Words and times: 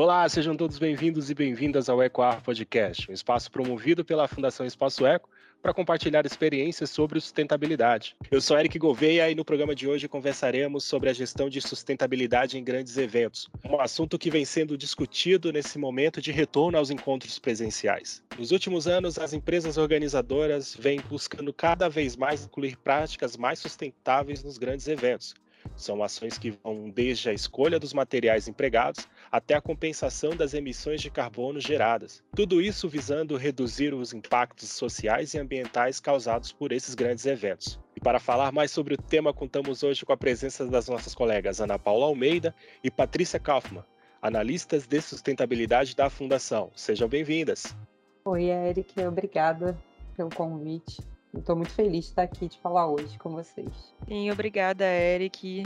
Olá, 0.00 0.28
sejam 0.28 0.56
todos 0.56 0.78
bem-vindos 0.78 1.28
e 1.28 1.34
bem-vindas 1.34 1.88
ao 1.88 2.00
EcoAr 2.00 2.40
Podcast, 2.40 3.10
um 3.10 3.12
espaço 3.12 3.50
promovido 3.50 4.04
pela 4.04 4.28
Fundação 4.28 4.64
Espaço 4.64 5.04
Eco 5.04 5.28
para 5.60 5.74
compartilhar 5.74 6.24
experiências 6.24 6.90
sobre 6.90 7.18
sustentabilidade. 7.18 8.14
Eu 8.30 8.40
sou 8.40 8.56
Eric 8.56 8.78
Gouveia 8.78 9.28
e 9.28 9.34
no 9.34 9.44
programa 9.44 9.74
de 9.74 9.88
hoje 9.88 10.06
conversaremos 10.06 10.84
sobre 10.84 11.10
a 11.10 11.12
gestão 11.12 11.48
de 11.48 11.60
sustentabilidade 11.60 12.56
em 12.56 12.62
grandes 12.62 12.96
eventos, 12.96 13.50
um 13.68 13.80
assunto 13.80 14.16
que 14.16 14.30
vem 14.30 14.44
sendo 14.44 14.78
discutido 14.78 15.52
nesse 15.52 15.80
momento 15.80 16.22
de 16.22 16.30
retorno 16.30 16.78
aos 16.78 16.90
encontros 16.90 17.40
presenciais. 17.40 18.22
Nos 18.38 18.52
últimos 18.52 18.86
anos, 18.86 19.18
as 19.18 19.32
empresas 19.32 19.76
organizadoras 19.78 20.76
vêm 20.78 21.00
buscando 21.08 21.52
cada 21.52 21.88
vez 21.88 22.14
mais 22.14 22.44
incluir 22.44 22.76
práticas 22.76 23.36
mais 23.36 23.58
sustentáveis 23.58 24.44
nos 24.44 24.58
grandes 24.58 24.86
eventos, 24.86 25.34
são 25.76 26.02
ações 26.02 26.38
que 26.38 26.50
vão 26.50 26.90
desde 26.90 27.28
a 27.28 27.32
escolha 27.32 27.78
dos 27.78 27.92
materiais 27.92 28.48
empregados 28.48 29.08
até 29.30 29.54
a 29.54 29.60
compensação 29.60 30.36
das 30.36 30.54
emissões 30.54 31.00
de 31.00 31.10
carbono 31.10 31.60
geradas. 31.60 32.22
Tudo 32.34 32.60
isso 32.60 32.88
visando 32.88 33.36
reduzir 33.36 33.94
os 33.94 34.12
impactos 34.12 34.70
sociais 34.70 35.34
e 35.34 35.38
ambientais 35.38 36.00
causados 36.00 36.52
por 36.52 36.72
esses 36.72 36.94
grandes 36.94 37.26
eventos. 37.26 37.78
E 37.96 38.00
para 38.00 38.20
falar 38.20 38.52
mais 38.52 38.70
sobre 38.70 38.94
o 38.94 38.98
tema, 38.98 39.32
contamos 39.32 39.82
hoje 39.82 40.04
com 40.04 40.12
a 40.12 40.16
presença 40.16 40.66
das 40.66 40.88
nossas 40.88 41.14
colegas 41.14 41.60
Ana 41.60 41.78
Paula 41.78 42.06
Almeida 42.06 42.54
e 42.82 42.90
Patrícia 42.90 43.40
Kaufmann, 43.40 43.84
analistas 44.22 44.86
de 44.86 45.00
sustentabilidade 45.00 45.96
da 45.96 46.08
Fundação. 46.08 46.70
Sejam 46.74 47.08
bem-vindas. 47.08 47.76
Oi, 48.24 48.44
Eric, 48.44 49.00
obrigada 49.02 49.76
pelo 50.16 50.30
convite. 50.30 51.00
Estou 51.38 51.56
muito 51.56 51.72
feliz 51.72 52.04
de 52.04 52.10
estar 52.10 52.22
aqui 52.22 52.48
de 52.48 52.58
falar 52.58 52.90
hoje 52.90 53.18
com 53.18 53.30
vocês. 53.30 53.94
Sim, 54.06 54.30
obrigada, 54.30 54.84
Eric. 54.84 55.64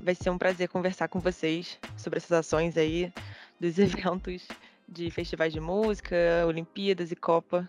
Vai 0.00 0.14
ser 0.14 0.30
um 0.30 0.38
prazer 0.38 0.68
conversar 0.68 1.08
com 1.08 1.20
vocês 1.20 1.78
sobre 1.96 2.18
essas 2.18 2.32
ações 2.32 2.76
aí 2.76 3.12
dos 3.58 3.78
eventos 3.78 4.46
de 4.88 5.10
festivais 5.10 5.52
de 5.52 5.60
música, 5.60 6.16
Olimpíadas 6.46 7.12
e 7.12 7.16
Copa 7.16 7.68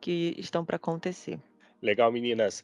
que 0.00 0.34
estão 0.38 0.64
para 0.64 0.76
acontecer. 0.76 1.38
Legal, 1.82 2.10
meninas. 2.12 2.62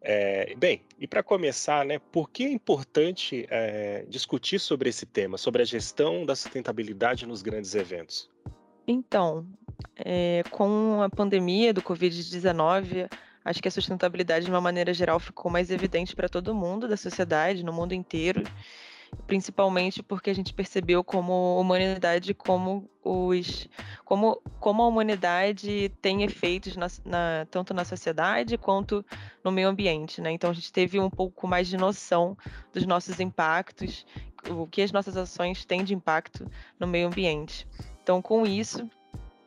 É, 0.00 0.54
bem, 0.56 0.82
e 0.98 1.06
para 1.06 1.22
começar, 1.22 1.84
né, 1.84 2.00
por 2.10 2.28
que 2.28 2.44
é 2.44 2.50
importante 2.50 3.46
é, 3.48 4.04
discutir 4.08 4.58
sobre 4.58 4.88
esse 4.88 5.06
tema, 5.06 5.38
sobre 5.38 5.62
a 5.62 5.64
gestão 5.64 6.26
da 6.26 6.34
sustentabilidade 6.34 7.24
nos 7.24 7.40
grandes 7.40 7.74
eventos? 7.74 8.28
Então, 8.86 9.46
é, 9.96 10.42
com 10.50 11.00
a 11.02 11.08
pandemia 11.08 11.72
do 11.72 11.80
Covid-19, 11.80 13.08
Acho 13.44 13.60
que 13.60 13.68
a 13.68 13.70
sustentabilidade, 13.70 14.44
de 14.44 14.50
uma 14.50 14.60
maneira 14.60 14.94
geral, 14.94 15.18
ficou 15.18 15.50
mais 15.50 15.70
evidente 15.70 16.14
para 16.14 16.28
todo 16.28 16.54
mundo 16.54 16.86
da 16.86 16.96
sociedade, 16.96 17.64
no 17.64 17.72
mundo 17.72 17.92
inteiro, 17.92 18.42
principalmente 19.26 20.02
porque 20.02 20.30
a 20.30 20.34
gente 20.34 20.54
percebeu 20.54 21.02
como 21.04 21.58
humanidade, 21.60 22.34
como 22.34 22.88
os, 23.04 23.68
como, 24.04 24.40
como 24.60 24.82
a 24.82 24.88
humanidade 24.88 25.90
tem 26.00 26.22
efeitos 26.22 26.76
na, 26.76 26.86
na, 27.04 27.46
tanto 27.50 27.74
na 27.74 27.84
sociedade 27.84 28.56
quanto 28.56 29.04
no 29.44 29.50
meio 29.50 29.68
ambiente, 29.68 30.20
né? 30.20 30.30
Então 30.30 30.50
a 30.50 30.54
gente 30.54 30.72
teve 30.72 30.98
um 30.98 31.10
pouco 31.10 31.46
mais 31.46 31.68
de 31.68 31.76
noção 31.76 32.36
dos 32.72 32.86
nossos 32.86 33.20
impactos, 33.20 34.06
o 34.48 34.66
que 34.66 34.82
as 34.82 34.92
nossas 34.92 35.16
ações 35.16 35.64
têm 35.64 35.84
de 35.84 35.94
impacto 35.94 36.48
no 36.78 36.86
meio 36.86 37.08
ambiente. 37.08 37.66
Então, 38.02 38.20
com 38.20 38.44
isso, 38.44 38.88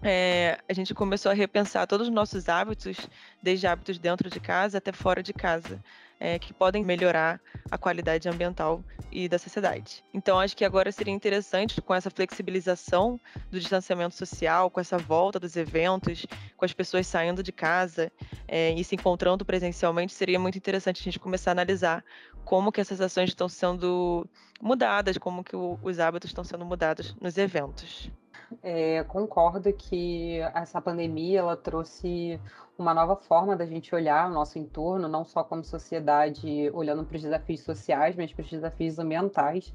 é, 0.07 0.59
a 0.69 0.73
gente 0.73 0.93
começou 0.93 1.31
a 1.31 1.35
repensar 1.35 1.87
todos 1.87 2.07
os 2.07 2.13
nossos 2.13 2.47
hábitos, 2.47 3.09
desde 3.41 3.65
hábitos 3.65 3.97
dentro 3.97 4.29
de 4.29 4.39
casa 4.39 4.77
até 4.77 4.91
fora 4.91 5.23
de 5.23 5.33
casa, 5.33 5.83
é, 6.19 6.37
que 6.37 6.53
podem 6.53 6.85
melhorar 6.85 7.41
a 7.71 7.77
qualidade 7.77 8.29
ambiental 8.29 8.83
e 9.11 9.27
da 9.27 9.39
sociedade. 9.39 10.03
Então, 10.13 10.39
acho 10.39 10.55
que 10.55 10.63
agora 10.63 10.91
seria 10.91 11.11
interessante, 11.11 11.81
com 11.81 11.93
essa 11.93 12.11
flexibilização 12.11 13.19
do 13.49 13.59
distanciamento 13.59 14.13
social, 14.13 14.69
com 14.69 14.79
essa 14.79 14.97
volta 14.97 15.39
dos 15.39 15.55
eventos, 15.55 16.27
com 16.55 16.65
as 16.65 16.71
pessoas 16.71 17.07
saindo 17.07 17.41
de 17.41 17.51
casa 17.51 18.11
é, 18.47 18.73
e 18.73 18.83
se 18.83 18.93
encontrando 18.93 19.43
presencialmente, 19.43 20.13
seria 20.13 20.39
muito 20.39 20.55
interessante 20.55 21.01
a 21.01 21.03
gente 21.03 21.19
começar 21.19 21.49
a 21.49 21.53
analisar 21.53 22.05
como 22.43 22.71
que 22.71 22.79
essas 22.79 23.01
ações 23.01 23.29
estão 23.29 23.49
sendo 23.49 24.29
mudadas, 24.61 25.17
como 25.17 25.43
que 25.43 25.55
o, 25.55 25.79
os 25.81 25.99
hábitos 25.99 26.29
estão 26.29 26.43
sendo 26.43 26.63
mudados 26.63 27.15
nos 27.19 27.39
eventos. 27.39 28.11
É, 28.61 29.03
concordo 29.05 29.71
que 29.73 30.39
essa 30.53 30.81
pandemia 30.81 31.39
ela 31.39 31.57
trouxe 31.57 32.39
uma 32.77 32.93
nova 32.93 33.15
forma 33.15 33.55
da 33.55 33.65
gente 33.65 33.93
olhar 33.95 34.29
o 34.29 34.33
nosso 34.33 34.59
entorno, 34.59 35.07
não 35.07 35.23
só 35.23 35.43
como 35.43 35.63
sociedade 35.63 36.69
olhando 36.73 37.03
para 37.03 37.15
os 37.15 37.21
desafios 37.23 37.61
sociais, 37.61 38.15
mas 38.15 38.31
para 38.33 38.43
os 38.43 38.49
desafios 38.49 38.99
ambientais. 38.99 39.73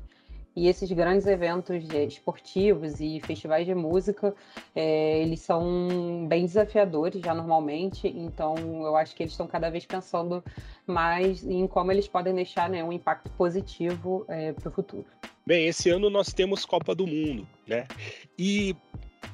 E 0.55 0.67
esses 0.67 0.91
grandes 0.91 1.27
eventos 1.27 1.89
esportivos 1.95 3.01
e 3.01 3.21
festivais 3.21 3.65
de 3.65 3.75
música, 3.75 4.35
é, 4.75 5.23
eles 5.23 5.41
são 5.41 6.27
bem 6.29 6.45
desafiadores 6.45 7.23
já 7.23 7.33
normalmente, 7.33 8.09
então 8.09 8.57
eu 8.83 8.97
acho 8.97 9.15
que 9.15 9.23
eles 9.23 9.33
estão 9.33 9.47
cada 9.47 9.71
vez 9.71 9.87
pensando 9.87 10.43
mais 10.85 11.47
em 11.47 11.67
como 11.69 11.93
eles 11.93 12.09
podem 12.09 12.35
deixar 12.35 12.69
né, 12.69 12.83
um 12.83 12.93
impacto 12.93 13.31
positivo 13.31 14.25
é, 14.29 14.53
para 14.53 14.69
o 14.69 14.73
futuro. 14.73 15.07
Bem, 15.51 15.67
esse 15.67 15.91
ano 15.91 16.09
nós 16.09 16.33
temos 16.33 16.65
Copa 16.65 16.95
do 16.95 17.09
Mundo, 17.09 17.45
né? 17.67 17.85
E 18.39 18.73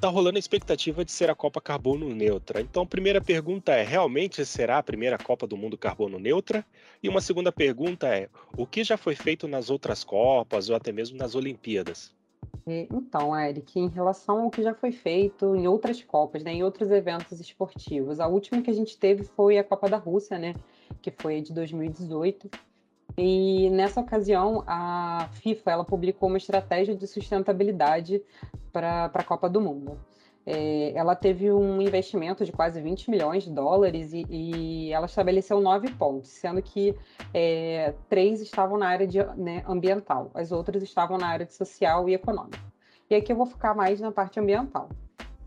tá 0.00 0.09
rolando 0.09 0.38
a 0.38 0.41
expectativa 0.41 1.04
de 1.04 1.12
ser 1.12 1.28
a 1.28 1.34
Copa 1.34 1.60
Carbono 1.60 2.09
Neutra. 2.09 2.62
Então, 2.62 2.84
a 2.84 2.87
primeira 2.87 3.21
pergunta 3.21 3.75
é: 3.75 3.82
realmente 3.82 4.43
será 4.47 4.78
a 4.78 4.82
primeira 4.82 5.19
Copa 5.19 5.47
do 5.47 5.59
Mundo 5.59 5.77
Carbono 5.77 6.19
Neutra? 6.19 6.65
E 7.03 7.09
uma 7.10 7.21
segunda 7.21 7.53
pergunta 7.53 8.06
é: 8.09 8.31
o 8.56 8.66
que 8.66 8.82
já 8.82 8.97
foi 8.97 9.15
feito 9.15 9.47
nas 9.47 9.69
outras 9.69 10.03
Copas 10.04 10.71
ou 10.71 10.77
até 10.77 10.91
mesmo 10.91 11.19
nas 11.19 11.34
Olimpíadas? 11.34 12.15
Então, 12.66 13.38
Eric, 13.38 13.78
em 13.78 13.88
relação 13.91 14.44
ao 14.44 14.50
que 14.50 14.62
já 14.62 14.72
foi 14.72 14.93
feito 14.93 15.54
em 15.54 15.69
outras 15.69 16.03
Copas, 16.03 16.43
né, 16.43 16.50
em 16.50 16.62
outros 16.62 16.91
eventos 16.91 17.38
esportivos, 17.41 18.21
a 18.21 18.27
última 18.27 18.62
que 18.62 18.71
a 18.71 18.75
gente 18.75 18.97
teve 18.97 19.22
foi 19.22 19.59
a 19.59 19.65
Copa 19.65 19.87
da 19.87 19.98
Rússia, 19.98 20.38
né, 20.38 20.54
que 21.03 21.10
foi 21.10 21.43
de 21.43 21.53
2018. 21.53 22.48
E 23.16 23.71
nessa 23.71 24.00
ocasião, 24.00 24.62
a 24.66 25.28
FIFA 25.32 25.71
ela 25.71 25.84
publicou 25.84 26.28
uma 26.28 26.38
estratégia 26.38 26.94
de 26.94 27.06
sustentabilidade 27.06 28.22
para 28.72 29.06
a 29.06 29.25
Copa 29.25 29.49
do 29.49 29.60
Mundo. 29.60 29.99
É, 30.44 30.93
ela 30.94 31.16
teve 31.16 31.50
um 31.50 31.81
investimento 31.82 32.44
de 32.44 32.53
quase 32.53 32.81
20 32.81 33.10
milhões 33.10 33.43
de 33.43 33.50
dólares 33.50 34.12
e, 34.12 34.25
e 34.31 34.93
ela 34.93 35.06
estabeleceu 35.06 35.60
nove 35.60 35.91
pontos, 35.91 36.31
sendo 36.31 36.62
que 36.62 36.94
é, 37.34 37.94
três 38.09 38.41
estavam 38.41 38.78
na 38.78 38.87
área 38.87 39.06
de, 39.09 39.19
né, 39.34 39.65
ambiental, 39.66 40.31
as 40.34 40.53
outras 40.53 40.84
estavam 40.84 41.19
na 41.19 41.27
área 41.27 41.44
de 41.44 41.53
social 41.53 42.09
e 42.09 42.15
econômica. 42.15 42.60
E 43.10 43.15
aqui 43.16 43.33
eu 43.33 43.37
vou 43.37 43.47
focar 43.47 43.75
mais 43.75 44.00
na 44.00 44.12
parte 44.12 44.38
ambiental. 44.38 44.88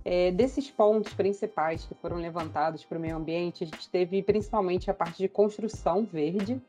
É, 0.03 0.31
desses 0.31 0.69
pontos 0.69 1.13
principais 1.13 1.85
que 1.85 1.93
foram 1.93 2.17
levantados 2.17 2.83
para 2.83 2.97
o 2.97 3.01
meio 3.01 3.15
ambiente, 3.15 3.63
a 3.63 3.67
gente 3.67 3.89
teve 3.89 4.21
principalmente 4.21 4.91
a 4.91 4.93
parte 4.93 5.17
de 5.17 5.29
construção 5.29 6.03
verde, 6.03 6.61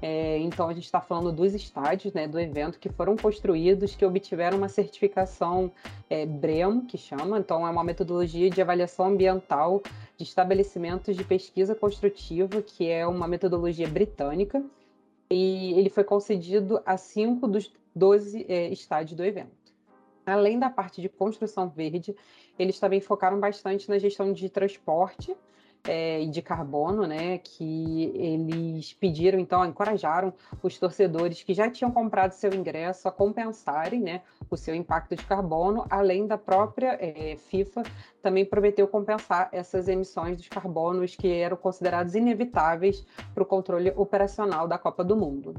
é, 0.00 0.38
então 0.38 0.68
a 0.68 0.74
gente 0.74 0.84
está 0.84 1.00
falando 1.00 1.32
dos 1.32 1.54
estádios 1.54 2.14
né, 2.14 2.28
do 2.28 2.38
evento 2.38 2.78
que 2.78 2.88
foram 2.88 3.16
construídos, 3.16 3.94
que 3.94 4.04
obtiveram 4.04 4.58
uma 4.58 4.68
certificação 4.68 5.72
é, 6.08 6.24
BREM, 6.24 6.82
que 6.82 6.96
chama, 6.96 7.38
então 7.38 7.66
é 7.66 7.70
uma 7.70 7.82
metodologia 7.82 8.48
de 8.48 8.60
avaliação 8.60 9.06
ambiental 9.06 9.82
de 10.16 10.24
estabelecimentos 10.24 11.16
de 11.16 11.24
pesquisa 11.24 11.74
construtiva, 11.74 12.62
que 12.62 12.88
é 12.88 13.06
uma 13.06 13.26
metodologia 13.26 13.88
britânica, 13.88 14.64
e 15.30 15.72
ele 15.74 15.90
foi 15.90 16.04
concedido 16.04 16.80
a 16.86 16.96
cinco 16.96 17.46
dos 17.46 17.72
12 17.94 18.46
é, 18.48 18.68
estádios 18.68 19.16
do 19.16 19.24
evento. 19.24 19.58
Além 20.24 20.58
da 20.58 20.70
parte 20.70 21.00
de 21.00 21.08
construção 21.08 21.68
verde, 21.68 22.14
eles 22.58 22.78
também 22.78 23.00
focaram 23.00 23.40
bastante 23.40 23.88
na 23.88 23.98
gestão 23.98 24.32
de 24.32 24.48
transporte 24.48 25.34
é, 25.88 26.22
de 26.26 26.42
carbono, 26.42 27.06
né, 27.06 27.38
que 27.38 28.12
eles 28.14 28.92
pediram, 28.92 29.38
então, 29.38 29.64
encorajaram 29.64 30.34
os 30.62 30.78
torcedores 30.78 31.42
que 31.42 31.54
já 31.54 31.70
tinham 31.70 31.90
comprado 31.90 32.32
seu 32.32 32.52
ingresso 32.52 33.08
a 33.08 33.12
compensarem, 33.12 34.00
né, 34.00 34.20
o 34.50 34.56
seu 34.56 34.74
impacto 34.74 35.16
de 35.16 35.24
carbono, 35.24 35.86
além 35.88 36.26
da 36.26 36.36
própria 36.36 36.98
é, 37.00 37.36
FIFA 37.48 37.84
também 38.22 38.44
prometeu 38.44 38.86
compensar 38.86 39.48
essas 39.50 39.88
emissões 39.88 40.36
dos 40.36 40.48
carbonos 40.48 41.16
que 41.16 41.32
eram 41.32 41.56
considerados 41.56 42.14
inevitáveis 42.14 43.06
para 43.32 43.42
o 43.42 43.46
controle 43.46 43.90
operacional 43.96 44.68
da 44.68 44.76
Copa 44.76 45.02
do 45.02 45.16
Mundo. 45.16 45.54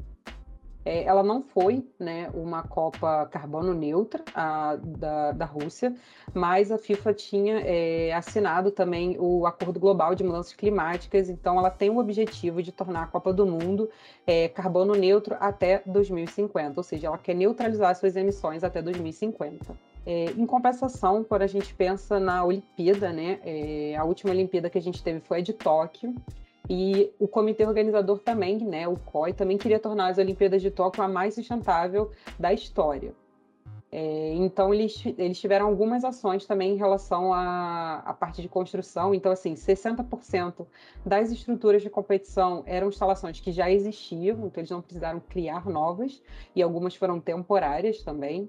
É, 0.84 1.04
ela 1.04 1.22
não 1.22 1.42
foi 1.42 1.84
né, 1.98 2.30
uma 2.32 2.62
Copa 2.62 3.26
carbono 3.26 3.74
neutra 3.74 4.22
a, 4.34 4.76
da, 4.76 5.32
da 5.32 5.44
Rússia, 5.44 5.94
mas 6.32 6.72
a 6.72 6.78
FIFA 6.78 7.12
tinha 7.12 7.60
é, 7.60 8.12
assinado 8.14 8.70
também 8.70 9.16
o 9.18 9.46
Acordo 9.46 9.78
Global 9.78 10.14
de 10.14 10.24
Mudanças 10.24 10.54
Climáticas, 10.54 11.28
então 11.28 11.58
ela 11.58 11.70
tem 11.70 11.90
o 11.90 11.98
objetivo 11.98 12.62
de 12.62 12.72
tornar 12.72 13.02
a 13.02 13.06
Copa 13.06 13.32
do 13.32 13.46
Mundo 13.46 13.90
é, 14.26 14.48
carbono 14.48 14.94
neutro 14.94 15.36
até 15.38 15.82
2050, 15.84 16.80
ou 16.80 16.84
seja, 16.84 17.08
ela 17.08 17.18
quer 17.18 17.34
neutralizar 17.34 17.94
suas 17.94 18.16
emissões 18.16 18.64
até 18.64 18.80
2050. 18.80 19.90
É, 20.06 20.30
em 20.30 20.46
compensação, 20.46 21.22
quando 21.22 21.42
a 21.42 21.46
gente 21.46 21.74
pensa 21.74 22.18
na 22.18 22.42
Olimpíada, 22.42 23.12
né, 23.12 23.38
é, 23.44 23.94
a 23.96 24.04
última 24.04 24.32
Olimpíada 24.32 24.70
que 24.70 24.78
a 24.78 24.82
gente 24.82 25.02
teve 25.02 25.20
foi 25.20 25.38
a 25.38 25.42
de 25.42 25.52
Tóquio, 25.52 26.14
e 26.68 27.12
o 27.18 27.26
comitê 27.26 27.64
organizador 27.64 28.18
também, 28.18 28.58
né, 28.58 28.86
o 28.86 28.96
COI, 28.96 29.32
também 29.32 29.58
queria 29.58 29.78
tornar 29.78 30.08
as 30.08 30.18
Olimpíadas 30.18 30.62
de 30.62 30.70
Tóquio 30.70 31.02
a 31.02 31.08
mais 31.08 31.34
sustentável 31.34 32.10
da 32.38 32.52
história. 32.52 33.14
É, 33.92 34.34
então, 34.34 34.72
eles, 34.72 35.02
eles 35.18 35.40
tiveram 35.40 35.66
algumas 35.66 36.04
ações 36.04 36.46
também 36.46 36.74
em 36.74 36.76
relação 36.76 37.34
à, 37.34 37.96
à 38.06 38.14
parte 38.14 38.40
de 38.40 38.48
construção. 38.48 39.12
Então, 39.12 39.32
assim, 39.32 39.54
60% 39.54 40.64
das 41.04 41.32
estruturas 41.32 41.82
de 41.82 41.90
competição 41.90 42.62
eram 42.66 42.88
instalações 42.88 43.40
que 43.40 43.50
já 43.50 43.68
existiam, 43.68 44.46
então 44.46 44.60
eles 44.60 44.70
não 44.70 44.80
precisaram 44.80 45.20
criar 45.28 45.68
novas, 45.68 46.22
e 46.54 46.62
algumas 46.62 46.94
foram 46.94 47.20
temporárias 47.20 48.02
também. 48.02 48.48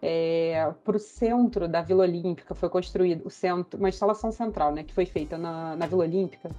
É, 0.00 0.72
para 0.84 0.96
o 0.96 1.00
centro 1.00 1.66
da 1.66 1.82
Vila 1.82 2.04
Olímpica 2.04 2.54
foi 2.54 2.68
construído 2.68 3.26
o 3.26 3.30
centro, 3.30 3.80
uma 3.80 3.88
instalação 3.88 4.30
central, 4.30 4.72
né, 4.72 4.84
que 4.84 4.94
foi 4.94 5.04
feita 5.04 5.36
na, 5.36 5.74
na 5.74 5.86
Vila 5.88 6.04
Olímpica, 6.04 6.52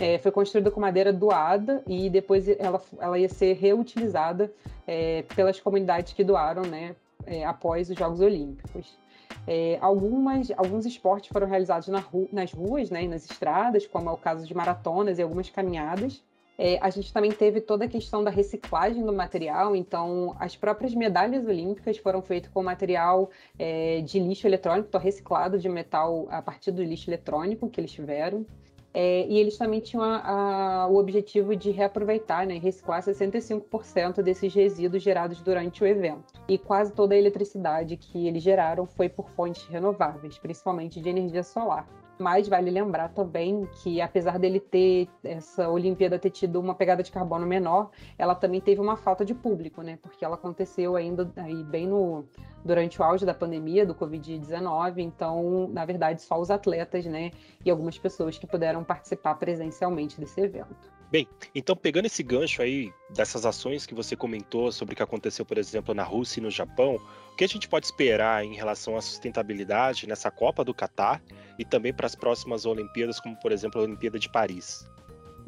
é, 0.00 0.18
foi 0.18 0.32
construída 0.32 0.70
com 0.70 0.80
madeira 0.80 1.12
doada 1.12 1.82
e 1.86 2.08
depois 2.08 2.48
ela, 2.48 2.82
ela 2.98 3.18
ia 3.18 3.28
ser 3.28 3.52
reutilizada 3.52 4.52
é, 4.86 5.22
pelas 5.36 5.60
comunidades 5.60 6.12
que 6.14 6.24
doaram, 6.24 6.62
né, 6.62 6.96
é, 7.26 7.44
após 7.44 7.90
os 7.90 7.96
Jogos 7.96 8.20
Olímpicos. 8.20 8.98
É, 9.46 9.78
algumas, 9.80 10.50
alguns 10.56 10.86
esportes 10.86 11.30
foram 11.32 11.46
realizados 11.46 11.88
na 11.88 12.00
ru 12.00 12.28
nas 12.32 12.52
ruas 12.52 12.90
né, 12.90 13.06
nas 13.06 13.30
estradas, 13.30 13.86
como 13.86 14.08
é 14.08 14.12
o 14.12 14.16
caso 14.16 14.46
de 14.46 14.54
maratonas 14.54 15.18
e 15.18 15.22
algumas 15.22 15.50
caminhadas. 15.50 16.22
É, 16.62 16.78
a 16.82 16.90
gente 16.90 17.10
também 17.10 17.32
teve 17.32 17.60
toda 17.60 17.86
a 17.86 17.88
questão 17.88 18.22
da 18.22 18.30
reciclagem 18.30 19.02
do 19.02 19.12
material, 19.14 19.74
então 19.74 20.36
as 20.38 20.54
próprias 20.54 20.94
medalhas 20.94 21.46
olímpicas 21.46 21.96
foram 21.96 22.20
feitas 22.20 22.50
com 22.52 22.62
material 22.62 23.30
é, 23.58 24.02
de 24.02 24.18
lixo 24.18 24.46
eletrônico, 24.46 24.98
reciclado 24.98 25.58
de 25.58 25.70
metal 25.70 26.28
a 26.30 26.42
partir 26.42 26.70
do 26.70 26.82
lixo 26.82 27.08
eletrônico 27.08 27.70
que 27.70 27.80
eles 27.80 27.92
tiveram. 27.92 28.44
É, 28.92 29.26
e 29.28 29.38
eles 29.38 29.56
também 29.56 29.80
tinham 29.80 30.02
a, 30.02 30.18
a, 30.18 30.86
o 30.88 30.96
objetivo 30.96 31.54
de 31.54 31.70
reaproveitar 31.70 32.46
né, 32.46 32.58
reciclar 32.58 33.02
65% 33.02 34.22
desses 34.22 34.52
resíduos 34.52 35.02
gerados 35.02 35.40
durante 35.40 35.82
o 35.82 35.86
evento. 35.86 36.34
E 36.48 36.58
quase 36.58 36.92
toda 36.92 37.14
a 37.14 37.18
eletricidade 37.18 37.96
que 37.96 38.26
eles 38.26 38.42
geraram 38.42 38.86
foi 38.86 39.08
por 39.08 39.30
fontes 39.30 39.64
renováveis, 39.66 40.38
principalmente 40.38 41.00
de 41.00 41.08
energia 41.08 41.44
solar. 41.44 41.86
Mas 42.20 42.46
vale 42.46 42.70
lembrar 42.70 43.08
também 43.08 43.66
que, 43.82 43.98
apesar 43.98 44.38
dele 44.38 44.60
ter, 44.60 45.08
essa 45.24 45.70
Olimpíada 45.70 46.18
ter 46.18 46.28
tido 46.28 46.60
uma 46.60 46.74
pegada 46.74 47.02
de 47.02 47.10
carbono 47.10 47.46
menor, 47.46 47.88
ela 48.18 48.34
também 48.34 48.60
teve 48.60 48.78
uma 48.78 48.94
falta 48.94 49.24
de 49.24 49.34
público, 49.34 49.80
né? 49.80 49.98
Porque 50.02 50.22
ela 50.22 50.34
aconteceu 50.34 50.96
ainda 50.96 51.32
aí 51.34 51.64
bem 51.64 51.86
no, 51.86 52.26
durante 52.62 53.00
o 53.00 53.04
auge 53.04 53.24
da 53.24 53.32
pandemia 53.32 53.86
do 53.86 53.94
Covid-19, 53.94 54.98
então, 54.98 55.66
na 55.72 55.86
verdade, 55.86 56.20
só 56.20 56.38
os 56.38 56.50
atletas, 56.50 57.06
né? 57.06 57.30
E 57.64 57.70
algumas 57.70 57.98
pessoas 57.98 58.36
que 58.36 58.46
puderam 58.46 58.84
participar 58.84 59.36
presencialmente 59.36 60.20
desse 60.20 60.42
evento. 60.42 60.99
Bem, 61.10 61.26
então 61.52 61.74
pegando 61.74 62.06
esse 62.06 62.22
gancho 62.22 62.62
aí 62.62 62.92
dessas 63.10 63.44
ações 63.44 63.84
que 63.84 63.94
você 63.94 64.14
comentou 64.14 64.70
sobre 64.70 64.92
o 64.92 64.96
que 64.96 65.02
aconteceu, 65.02 65.44
por 65.44 65.58
exemplo, 65.58 65.92
na 65.92 66.04
Rússia 66.04 66.38
e 66.38 66.42
no 66.42 66.50
Japão, 66.50 67.00
o 67.32 67.36
que 67.36 67.42
a 67.42 67.48
gente 67.48 67.68
pode 67.68 67.86
esperar 67.86 68.44
em 68.44 68.54
relação 68.54 68.96
à 68.96 69.00
sustentabilidade 69.00 70.06
nessa 70.06 70.30
Copa 70.30 70.64
do 70.64 70.72
Catar 70.72 71.20
e 71.58 71.64
também 71.64 71.92
para 71.92 72.06
as 72.06 72.14
próximas 72.14 72.64
Olimpíadas, 72.64 73.18
como 73.18 73.34
por 73.40 73.50
exemplo 73.50 73.80
a 73.80 73.84
Olimpíada 73.84 74.20
de 74.20 74.30
Paris? 74.30 74.88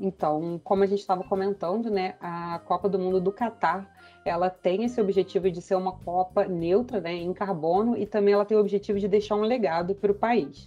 Então, 0.00 0.60
como 0.64 0.82
a 0.82 0.86
gente 0.86 0.98
estava 0.98 1.22
comentando, 1.22 1.88
né, 1.88 2.16
a 2.20 2.58
Copa 2.64 2.88
do 2.88 2.98
Mundo 2.98 3.20
do 3.20 3.30
Catar, 3.30 3.88
ela 4.24 4.50
tem 4.50 4.82
esse 4.82 5.00
objetivo 5.00 5.48
de 5.48 5.62
ser 5.62 5.76
uma 5.76 5.92
Copa 5.92 6.44
neutra, 6.44 7.00
né, 7.00 7.14
em 7.14 7.32
carbono 7.32 7.96
e 7.96 8.04
também 8.04 8.34
ela 8.34 8.44
tem 8.44 8.56
o 8.56 8.60
objetivo 8.60 8.98
de 8.98 9.06
deixar 9.06 9.36
um 9.36 9.42
legado 9.42 9.94
para 9.94 10.10
o 10.10 10.14
país. 10.14 10.66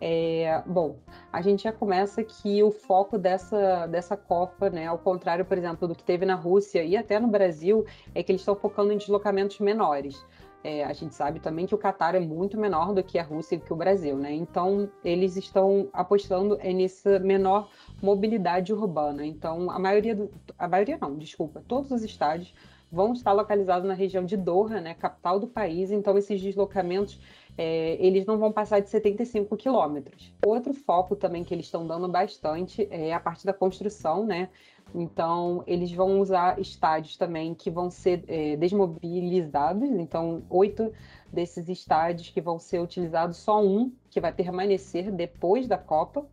É, 0.00 0.62
bom, 0.64 0.96
a 1.32 1.40
gente 1.42 1.64
já 1.64 1.72
começa 1.72 2.22
que 2.22 2.62
o 2.62 2.70
foco 2.70 3.18
dessa, 3.18 3.86
dessa 3.86 4.16
Copa, 4.16 4.70
né, 4.70 4.86
ao 4.86 4.98
contrário, 4.98 5.44
por 5.44 5.58
exemplo, 5.58 5.88
do 5.88 5.94
que 5.94 6.04
teve 6.04 6.24
na 6.24 6.34
Rússia 6.34 6.84
e 6.84 6.96
até 6.96 7.18
no 7.18 7.28
Brasil, 7.28 7.84
é 8.14 8.22
que 8.22 8.30
eles 8.30 8.42
estão 8.42 8.54
focando 8.54 8.92
em 8.92 8.96
deslocamentos 8.96 9.58
menores. 9.58 10.24
É, 10.62 10.84
a 10.84 10.92
gente 10.92 11.14
sabe 11.14 11.38
também 11.38 11.66
que 11.66 11.74
o 11.74 11.78
Catar 11.78 12.14
é 12.14 12.20
muito 12.20 12.58
menor 12.58 12.92
do 12.92 13.02
que 13.02 13.18
a 13.18 13.22
Rússia 13.22 13.56
e 13.56 13.60
que 13.60 13.72
o 13.72 13.76
Brasil, 13.76 14.16
né? 14.16 14.32
Então, 14.32 14.90
eles 15.04 15.36
estão 15.36 15.88
apostando 15.92 16.58
nessa 16.58 17.18
menor 17.20 17.70
mobilidade 18.02 18.72
urbana. 18.72 19.24
Então, 19.24 19.70
a 19.70 19.78
maioria, 19.78 20.16
do, 20.16 20.30
a 20.58 20.66
maioria 20.66 20.98
não, 21.00 21.16
desculpa, 21.16 21.62
todos 21.66 21.92
os 21.92 22.02
estádios 22.02 22.52
vão 22.90 23.12
estar 23.12 23.32
localizados 23.32 23.86
na 23.86 23.94
região 23.94 24.24
de 24.24 24.36
Doha, 24.36 24.80
né, 24.80 24.94
capital 24.94 25.38
do 25.38 25.46
país. 25.46 25.90
Então, 25.92 26.18
esses 26.18 26.40
deslocamentos 26.40 27.20
é, 27.58 27.96
eles 27.98 28.24
não 28.24 28.38
vão 28.38 28.52
passar 28.52 28.78
de 28.78 28.88
75 28.88 29.56
quilômetros. 29.56 30.32
Outro 30.46 30.72
foco 30.72 31.16
também 31.16 31.42
que 31.42 31.52
eles 31.52 31.66
estão 31.66 31.84
dando 31.84 32.08
bastante 32.08 32.86
é 32.88 33.12
a 33.12 33.18
parte 33.18 33.44
da 33.44 33.52
construção, 33.52 34.24
né? 34.24 34.48
Então, 34.94 35.64
eles 35.66 35.92
vão 35.92 36.20
usar 36.20 36.58
estádios 36.60 37.16
também 37.16 37.54
que 37.54 37.68
vão 37.68 37.90
ser 37.90 38.24
é, 38.28 38.56
desmobilizados. 38.56 39.90
Então, 39.90 40.42
oito 40.48 40.92
desses 41.32 41.68
estádios 41.68 42.30
que 42.30 42.40
vão 42.40 42.58
ser 42.58 42.80
utilizados, 42.80 43.36
só 43.38 43.62
um 43.62 43.92
que 44.08 44.20
vai 44.20 44.32
permanecer 44.32 45.10
depois 45.10 45.66
da 45.66 45.76
Copa 45.76 46.24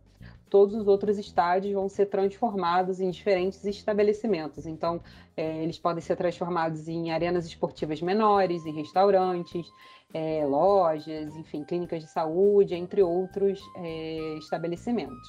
todos 0.48 0.74
os 0.74 0.86
outros 0.86 1.18
estádios 1.18 1.74
vão 1.74 1.88
ser 1.88 2.06
transformados 2.06 3.00
em 3.00 3.10
diferentes 3.10 3.64
estabelecimentos. 3.64 4.66
Então, 4.66 5.00
é, 5.36 5.62
eles 5.62 5.78
podem 5.78 6.00
ser 6.00 6.16
transformados 6.16 6.88
em 6.88 7.10
arenas 7.10 7.46
esportivas 7.46 8.00
menores, 8.00 8.64
em 8.64 8.72
restaurantes, 8.72 9.66
é, 10.14 10.44
lojas, 10.46 11.36
enfim, 11.36 11.64
clínicas 11.64 12.02
de 12.02 12.10
saúde, 12.10 12.74
entre 12.74 13.02
outros 13.02 13.60
é, 13.76 14.36
estabelecimentos. 14.38 15.28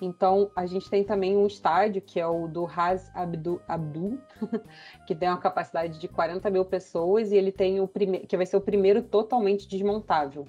Então, 0.00 0.50
a 0.56 0.66
gente 0.66 0.90
tem 0.90 1.04
também 1.04 1.36
um 1.36 1.46
estádio, 1.46 2.02
que 2.02 2.18
é 2.18 2.26
o 2.26 2.48
do 2.48 2.64
Raz 2.64 3.08
Abdul, 3.14 3.60
Abdul 3.68 4.18
que 5.06 5.14
tem 5.14 5.28
uma 5.28 5.38
capacidade 5.38 5.98
de 6.00 6.08
40 6.08 6.50
mil 6.50 6.64
pessoas, 6.64 7.30
e 7.30 7.36
ele 7.36 7.52
tem 7.52 7.80
o 7.80 7.86
primeiro, 7.86 8.26
que 8.26 8.36
vai 8.36 8.44
ser 8.44 8.56
o 8.56 8.60
primeiro 8.60 9.00
totalmente 9.00 9.68
desmontável 9.68 10.44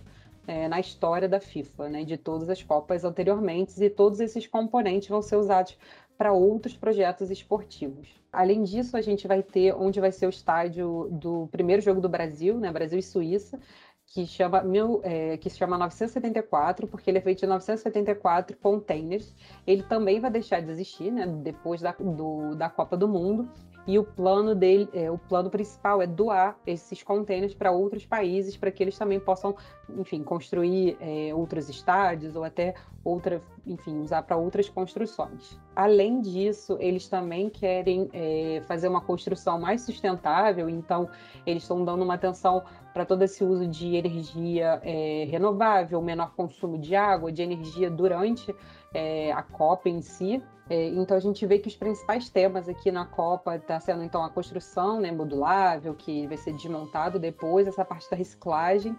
é, 0.48 0.68
na 0.68 0.80
história 0.80 1.28
da 1.28 1.40
FIFA, 1.40 1.90
né, 1.90 2.04
de 2.04 2.18
todas 2.18 2.50
as 2.50 2.62
Copas 2.62 3.04
anteriormente, 3.04 3.84
e 3.84 3.90
todos 3.90 4.20
esses 4.20 4.48
componentes 4.48 5.10
vão 5.10 5.22
ser 5.22 5.38
usados 5.38 5.78
para 6.18 6.32
outros 6.32 6.76
projetos 6.76 7.32
esportivos. 7.32 8.08
Além 8.32 8.64
disso, 8.64 8.96
a 8.98 9.02
gente 9.02 9.28
vai 9.28 9.42
ter 9.42 9.74
onde 9.74 10.00
vai 10.00 10.12
ser 10.12 10.26
o 10.26 10.30
estádio 10.30 11.10
do 11.12 11.48
primeiro 11.52 11.82
jogo 11.82 12.02
do 12.02 12.10
Brasil, 12.10 12.58
né, 12.58 12.72
Brasil 12.72 13.00
e 13.00 13.04
Suíça, 13.04 13.60
que 14.06 14.26
chama, 14.28 14.62
mil, 14.62 15.02
é, 15.04 15.38
que 15.38 15.50
se 15.50 15.58
chama 15.58 15.78
974, 15.78 16.88
porque 16.88 17.10
ele 17.10 17.18
é 17.18 17.22
feito 17.22 17.40
de 17.40 17.48
974 17.48 18.56
containers. 18.58 19.34
Ele 19.66 19.82
também 19.84 20.20
vai 20.20 20.30
deixar 20.30 20.62
de 20.62 20.70
existir, 20.70 21.12
né, 21.12 21.26
depois 21.26 21.82
da, 21.82 21.92
do, 21.94 22.54
da 22.56 22.70
Copa 22.70 22.96
do 22.96 23.08
Mundo. 23.08 23.50
E 23.86 24.00
o 24.00 24.04
plano 24.04 24.56
dele, 24.56 24.88
é, 24.94 25.12
o 25.12 25.18
plano 25.18 25.50
principal 25.50 26.02
é 26.02 26.08
doar 26.08 26.58
esses 26.66 27.04
containers 27.04 27.54
para 27.54 27.72
outros 27.72 28.06
países 28.06 28.56
para 28.56 28.72
que 28.72 28.82
eles 28.82 28.98
também 28.98 29.20
possam, 29.20 29.56
enfim, 29.90 30.24
construir 30.24 30.98
é, 31.02 31.34
outros 31.34 31.68
estádios 31.70 32.36
ou 32.36 32.44
até 32.44 32.76
outra, 33.04 33.42
enfim, 33.68 34.00
usar 34.00 34.24
para 34.24 34.38
outras 34.38 34.70
construções. 34.70 35.60
Além 35.76 36.22
disso, 36.22 36.78
eles 36.80 37.10
também 37.10 37.50
querem 37.50 38.10
é, 38.14 38.62
fazer 38.68 38.88
uma 38.88 39.02
construção 39.02 39.60
mais 39.60 39.82
sustentável, 39.82 40.70
então 40.70 41.10
eles 41.46 41.64
estão 41.64 41.84
dando 41.84 42.04
uma 42.04 42.14
atenção 42.14 42.64
para 42.94 43.06
todo 43.06 43.24
esse 43.24 43.44
uso 43.44 43.68
de 43.68 43.96
energia 43.96 44.80
é, 44.84 45.28
renovável, 45.30 46.02
menor 46.02 46.34
consumo 46.36 46.78
de 46.78 46.96
água, 46.96 47.32
de 47.32 47.42
energia 47.42 47.90
durante 47.90 48.56
é, 48.94 49.32
a 49.32 49.42
COP 49.42 49.90
em 49.90 50.02
si. 50.02 50.42
É, 50.70 50.88
então 50.90 51.18
a 51.18 51.20
gente 51.20 51.46
vê 51.46 51.60
que 51.60 51.68
os 51.68 51.76
principais 51.76 52.30
temas 52.30 52.70
aqui 52.70 52.92
na 52.92 53.06
Copa 53.06 53.56
está 53.56 53.80
sendo 53.80 54.04
então 54.04 54.24
a 54.24 54.30
construção 54.30 55.00
né, 55.02 55.12
modulável, 55.12 55.94
que 55.94 56.26
vai 56.28 56.38
ser 56.38 56.54
desmontado 56.54 57.20
depois, 57.20 57.68
essa 57.68 57.84
parte 57.84 58.10
da 58.10 58.16
reciclagem, 58.16 58.96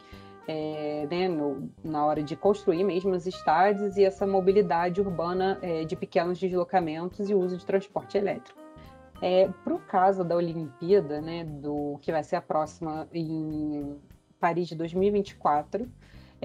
é, 0.47 1.07
né, 1.11 1.27
no, 1.27 1.71
na 1.83 2.05
hora 2.05 2.23
de 2.23 2.37
construir 2.37 2.85
mesmo 2.85 3.13
os 3.13 3.27
estádios 3.27 3.97
e 3.97 4.05
essa 4.05 4.27
mobilidade 4.27 5.01
urbana 5.01 5.59
é, 5.63 5.85
de 5.85 5.97
pequenos 5.97 6.39
deslocamentos 6.39 7.31
e 7.31 7.35
uso 7.35 7.57
de 7.57 7.65
transporte 7.65 8.19
elétrico. 8.19 8.63
É, 9.23 9.49
Para 9.63 9.75
o 9.75 9.79
caso 9.79 10.23
da 10.23 10.37
Olimpíada, 10.37 11.21
né, 11.23 11.45
do 11.45 11.99
que 12.03 12.13
vai 12.13 12.23
ser 12.23 12.37
a 12.37 12.43
próxima 12.43 13.09
em 13.15 13.97
Paris 14.39 14.69
de 14.69 14.75
2024, 14.75 15.89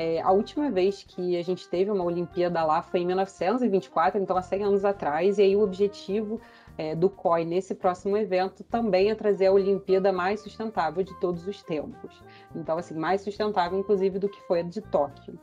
é, 0.01 0.22
a 0.22 0.32
última 0.32 0.72
vez 0.72 1.03
que 1.03 1.36
a 1.36 1.41
gente 1.44 1.68
teve 1.68 1.91
uma 1.91 2.06
Olimpíada 2.06 2.63
lá 2.63 2.82
foi 2.82 3.01
em 3.01 3.06
1924, 3.06 4.22
então 4.22 4.38
há 4.38 4.41
100 4.41 4.63
anos 4.63 4.86
atrás, 4.86 5.38
e 5.38 5.41
aí 5.41 5.58
o 5.58 5.62
objetivo 5.62 6.39
é, 6.77 6.96
do 6.96 7.10
COI 7.10 7.44
nesse 7.44 7.75
próximo 7.75 8.15
evento 8.15 8.63
também 8.63 9.10
é 9.10 9.15
trazer 9.15 9.48
a 9.48 9.51
Olimpíada 9.51 10.13
mais 10.13 10.39
sustentável 10.39 11.03
de 11.03 11.13
todos 11.20 11.46
os 11.46 11.62
tempos. 11.62 12.24
Então, 12.56 12.77
assim, 12.77 12.94
mais 12.94 13.20
sustentável, 13.20 13.77
inclusive, 13.77 14.20
do 14.20 14.29
que 14.29 14.39
foi 14.44 14.62
a 14.62 14.63
de 14.63 14.79
Tóquio. 14.79 15.38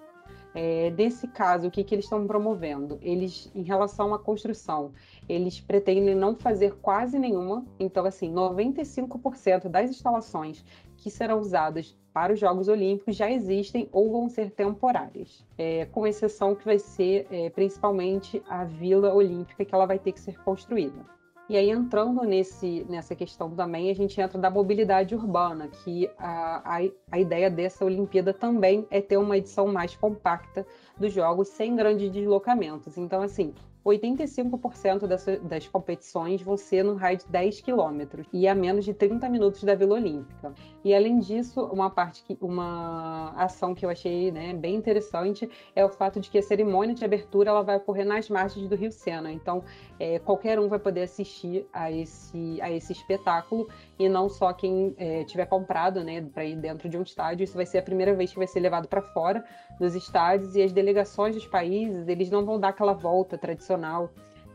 É, 0.55 0.91
nesse 0.97 1.29
caso, 1.29 1.69
o 1.69 1.71
que, 1.71 1.85
que 1.85 1.95
eles 1.95 2.07
estão 2.07 2.27
promovendo? 2.27 2.99
Eles, 3.03 3.53
em 3.55 3.63
relação 3.63 4.15
à 4.15 4.19
construção, 4.19 4.93
eles 5.29 5.61
pretendem 5.61 6.15
não 6.15 6.35
fazer 6.35 6.77
quase 6.81 7.19
nenhuma. 7.19 7.63
Então, 7.79 8.07
assim, 8.07 8.33
95% 8.33 9.69
das 9.69 9.91
instalações 9.91 10.65
que 10.97 11.11
serão 11.11 11.41
usadas 11.41 11.97
para 12.13 12.33
os 12.33 12.41
Jogos 12.41 12.67
Olímpicos 12.69 13.15
já 13.15 13.31
existem 13.31 13.89
ou 13.93 14.11
vão 14.11 14.29
ser 14.29 14.51
temporárias, 14.51 15.45
é, 15.59 15.85
com 15.87 16.07
exceção 16.07 16.55
que 16.55 16.65
vai 16.65 16.79
ser 16.79 17.27
é, 17.31 17.51
principalmente 17.51 18.43
a 18.49 18.65
Vila 18.65 19.13
Olímpica 19.15 19.65
que 19.65 19.75
ela 19.75 19.87
vai 19.87 19.99
ter 19.99 20.13
que 20.13 20.21
ser 20.21 20.39
construída. 20.43 21.05
E 21.49 21.57
aí, 21.57 21.71
entrando 21.71 22.23
nesse, 22.25 22.85
nessa 22.89 23.15
questão 23.15 23.49
também, 23.51 23.89
a 23.89 23.95
gente 23.95 24.21
entra 24.21 24.37
da 24.37 24.51
mobilidade 24.51 25.15
urbana, 25.15 25.69
que 25.69 26.11
a, 26.19 26.79
a, 26.79 26.81
a 27.13 27.21
ideia 27.21 27.49
dessa 27.49 27.85
Olimpíada 27.85 28.35
também 28.35 28.85
é 28.91 29.01
ter 29.01 29.17
uma 29.17 29.37
edição 29.37 29.69
mais 29.69 29.95
compacta 29.95 30.67
dos 30.99 31.13
jogos, 31.13 31.49
sem 31.49 31.77
grandes 31.77 32.11
deslocamentos. 32.11 32.99
Então, 32.99 33.23
assim, 33.23 33.55
85% 33.87 35.07
das, 35.07 35.69
competições 35.69 36.43
vão 36.43 36.57
ser 36.57 36.83
no 36.83 36.95
raio 36.95 37.19
de 37.19 37.27
10 37.29 37.61
quilômetros 37.61 38.27
e 38.33 38.49
a 38.49 38.55
menos 38.55 38.85
de 38.85 38.93
30 38.93 39.29
minutos 39.29 39.63
da 39.63 39.75
Vila 39.77 39.95
Olímpica. 39.95 40.53
E 40.85 40.93
além 40.93 41.21
disso, 41.21 41.65
uma 41.67 41.89
parte 41.89 42.25
que 42.25 42.37
uma 42.41 43.33
ação 43.37 43.75
que 43.75 43.87
eu 43.87 43.91
achei 43.91 44.33
né, 44.33 44.53
bem 44.55 44.75
interessante 44.75 45.49
é 45.75 45.85
o 45.85 45.89
fato 45.89 46.19
de 46.19 46.29
que 46.29 46.39
a 46.39 46.43
cerimônia 46.43 46.95
de 46.95 47.05
abertura 47.05 47.51
ela 47.51 47.63
vai 47.63 47.77
ocorrer 47.77 48.05
nas 48.05 48.29
margens 48.29 48.69
do 48.69 48.75
Rio 48.75 48.91
Sena. 48.91 49.31
Então, 49.31 49.63
é, 50.01 50.19
qualquer 50.19 50.59
um 50.59 50.69
vai 50.69 50.81
poder 50.81 51.03
assistir 51.03 51.67
a 51.73 51.91
esse, 51.91 52.61
a 52.61 52.71
esse 52.71 52.93
espetáculo 52.93 53.69
e 53.99 54.09
não 54.09 54.29
só 54.29 54.53
quem 54.53 54.95
é, 54.99 55.23
tiver 55.25 55.47
comprado 55.47 56.03
né, 56.03 56.21
para 56.23 56.45
ir 56.45 56.57
dentro 56.57 56.89
de 56.89 56.99
um 56.99 57.03
estádio. 57.03 57.45
Isso 57.45 57.55
vai 57.55 57.67
ser 57.67 57.79
a 57.79 57.83
primeira 57.83 58.15
vez 58.15 58.33
que 58.33 58.39
vai 58.39 58.49
ser 58.49 58.61
levado 58.61 58.89
para 58.89 59.01
fora 59.01 59.45
dos 59.79 59.95
estádios 59.95 60.57
e 60.57 60.63
as 60.63 60.73
delegações 60.73 61.35
dos 61.35 61.47
países 61.47 62.09
eles 62.09 62.31
não 62.31 62.45
vão 62.45 62.59
dar 62.59 62.69
aquela 62.69 62.93
volta 62.93 63.39
tradicional 63.39 63.76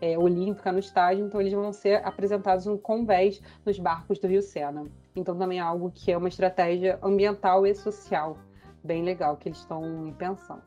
é, 0.01 0.17
olímpica 0.17 0.71
no 0.71 0.79
estádio, 0.79 1.25
então 1.25 1.39
eles 1.39 1.53
vão 1.53 1.71
ser 1.71 2.05
apresentados 2.05 2.65
no 2.65 2.77
convés 2.77 3.39
nos 3.65 3.77
barcos 3.77 4.17
do 4.19 4.27
Rio 4.27 4.41
Sena. 4.41 4.85
Então 5.15 5.37
também 5.37 5.59
é 5.59 5.61
algo 5.61 5.91
que 5.93 6.11
é 6.11 6.17
uma 6.17 6.27
estratégia 6.27 6.97
ambiental 7.03 7.65
e 7.67 7.75
social 7.75 8.37
bem 8.83 9.03
legal 9.03 9.37
que 9.37 9.49
eles 9.49 9.59
estão 9.59 10.13
pensando. 10.17 10.63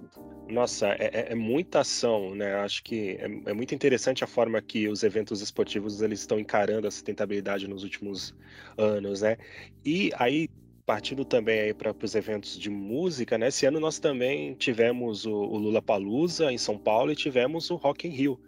Nossa, 0.48 0.88
é, 0.90 1.10
é, 1.12 1.32
é, 1.32 1.34
muita 1.34 1.80
ação, 1.80 2.34
né? 2.34 2.54
Acho 2.56 2.82
que 2.84 3.18
é, 3.20 3.50
é, 3.50 3.52
muito 3.52 3.74
interessante 3.74 4.22
a 4.22 4.26
forma 4.26 4.60
que 4.62 4.88
os 4.88 5.02
eventos 5.02 5.40
esportivos 5.40 6.00
eles 6.00 6.20
estão 6.20 6.38
encarando 6.38 6.86
a 6.86 6.90
sustentabilidade 6.90 7.66
nos 7.66 7.82
últimos 7.82 8.34
anos, 8.76 9.22
né? 9.22 9.36
E 9.84 10.12
aí 10.16 10.48
partindo 10.86 11.24
também 11.24 11.60
aí 11.60 11.74
para 11.74 11.94
os 12.02 12.14
eventos 12.14 12.58
de 12.58 12.68
música, 12.68 13.38
né? 13.38 13.48
Esse 13.48 13.66
ano 13.66 13.80
nós 13.80 13.98
também 13.98 14.54
tivemos 14.54 15.24
o, 15.24 15.32
o 15.32 15.56
Lula 15.58 15.80
Palusa 15.80 16.52
em 16.52 16.58
São 16.58 16.78
Paulo 16.78 17.12
e 17.12 17.16
tivemos 17.16 17.70
o 17.70 17.76
Rock 17.76 18.06
in 18.06 18.10
Rio. 18.10 18.40